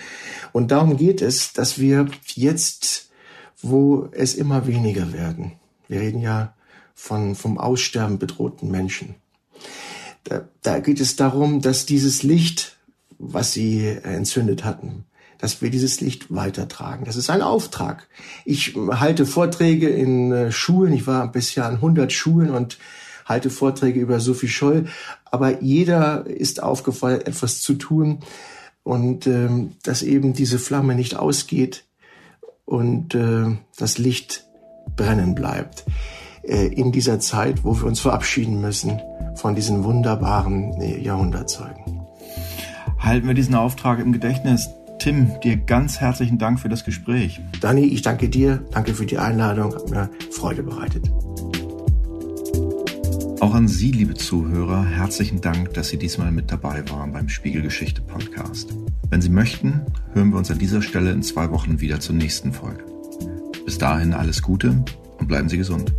Und 0.52 0.70
darum 0.70 0.96
geht 0.96 1.20
es, 1.20 1.52
dass 1.52 1.80
wir 1.80 2.06
jetzt, 2.26 3.10
wo 3.60 4.08
es 4.12 4.34
immer 4.34 4.68
weniger 4.68 5.12
werden, 5.12 5.52
wir 5.88 6.00
reden 6.00 6.20
ja 6.20 6.54
von 6.94 7.34
vom 7.34 7.58
Aussterben 7.58 8.18
bedrohten 8.18 8.70
Menschen, 8.70 9.16
da, 10.62 10.78
geht 10.78 11.00
es 11.00 11.16
darum, 11.16 11.60
dass 11.60 11.86
dieses 11.86 12.22
Licht, 12.22 12.76
was 13.18 13.52
sie 13.52 13.86
entzündet 13.86 14.64
hatten, 14.64 15.04
dass 15.38 15.62
wir 15.62 15.70
dieses 15.70 16.00
Licht 16.00 16.34
weitertragen. 16.34 17.04
Das 17.04 17.16
ist 17.16 17.30
ein 17.30 17.42
Auftrag. 17.42 18.08
Ich 18.44 18.74
halte 18.76 19.26
Vorträge 19.26 19.88
in 19.88 20.32
äh, 20.32 20.52
Schulen. 20.52 20.92
Ich 20.92 21.06
war 21.06 21.30
bisher 21.30 21.66
an 21.66 21.76
100 21.76 22.12
Schulen 22.12 22.50
und 22.50 22.78
halte 23.24 23.50
Vorträge 23.50 24.00
über 24.00 24.20
Sophie 24.20 24.48
Scholl. 24.48 24.86
Aber 25.24 25.62
jeder 25.62 26.26
ist 26.26 26.62
aufgefordert, 26.62 27.28
etwas 27.28 27.60
zu 27.60 27.74
tun 27.74 28.20
und 28.82 29.26
ähm, 29.26 29.72
dass 29.82 30.02
eben 30.02 30.32
diese 30.32 30.58
Flamme 30.58 30.94
nicht 30.94 31.14
ausgeht 31.14 31.84
und 32.64 33.14
äh, 33.14 33.56
das 33.76 33.98
Licht 33.98 34.44
brennen 34.96 35.34
bleibt 35.34 35.84
in 36.48 36.92
dieser 36.92 37.20
Zeit, 37.20 37.64
wo 37.64 37.76
wir 37.78 37.86
uns 37.86 38.00
verabschieden 38.00 38.60
müssen 38.60 39.00
von 39.34 39.54
diesen 39.54 39.84
wunderbaren 39.84 40.72
äh, 40.80 41.00
Jahrhundertzeugen. 41.00 42.02
Halten 42.98 43.26
wir 43.26 43.34
diesen 43.34 43.54
Auftrag 43.54 44.00
im 44.00 44.12
Gedächtnis. 44.12 44.68
Tim, 44.98 45.30
dir 45.44 45.56
ganz 45.56 46.00
herzlichen 46.00 46.38
Dank 46.38 46.58
für 46.58 46.68
das 46.68 46.84
Gespräch. 46.84 47.40
Dani, 47.60 47.84
ich 47.84 48.02
danke 48.02 48.28
dir. 48.28 48.64
Danke 48.72 48.94
für 48.94 49.06
die 49.06 49.18
Einladung. 49.18 49.74
Hat 49.74 49.90
mir 49.90 50.10
Freude 50.32 50.64
bereitet. 50.64 51.08
Auch 53.40 53.54
an 53.54 53.68
Sie, 53.68 53.92
liebe 53.92 54.14
Zuhörer, 54.14 54.84
herzlichen 54.84 55.40
Dank, 55.40 55.72
dass 55.74 55.88
Sie 55.88 55.96
diesmal 55.96 56.32
mit 56.32 56.50
dabei 56.50 56.82
waren 56.90 57.12
beim 57.12 57.28
Spiegelgeschichte 57.28 58.02
Podcast. 58.02 58.74
Wenn 59.10 59.22
Sie 59.22 59.28
möchten, 59.28 59.82
hören 60.12 60.30
wir 60.30 60.38
uns 60.38 60.50
an 60.50 60.58
dieser 60.58 60.82
Stelle 60.82 61.12
in 61.12 61.22
zwei 61.22 61.52
Wochen 61.52 61.80
wieder 61.80 62.00
zur 62.00 62.16
nächsten 62.16 62.52
Folge. 62.52 62.84
Bis 63.64 63.78
dahin 63.78 64.12
alles 64.12 64.42
Gute 64.42 64.82
und 65.18 65.28
bleiben 65.28 65.48
Sie 65.48 65.56
gesund. 65.56 65.94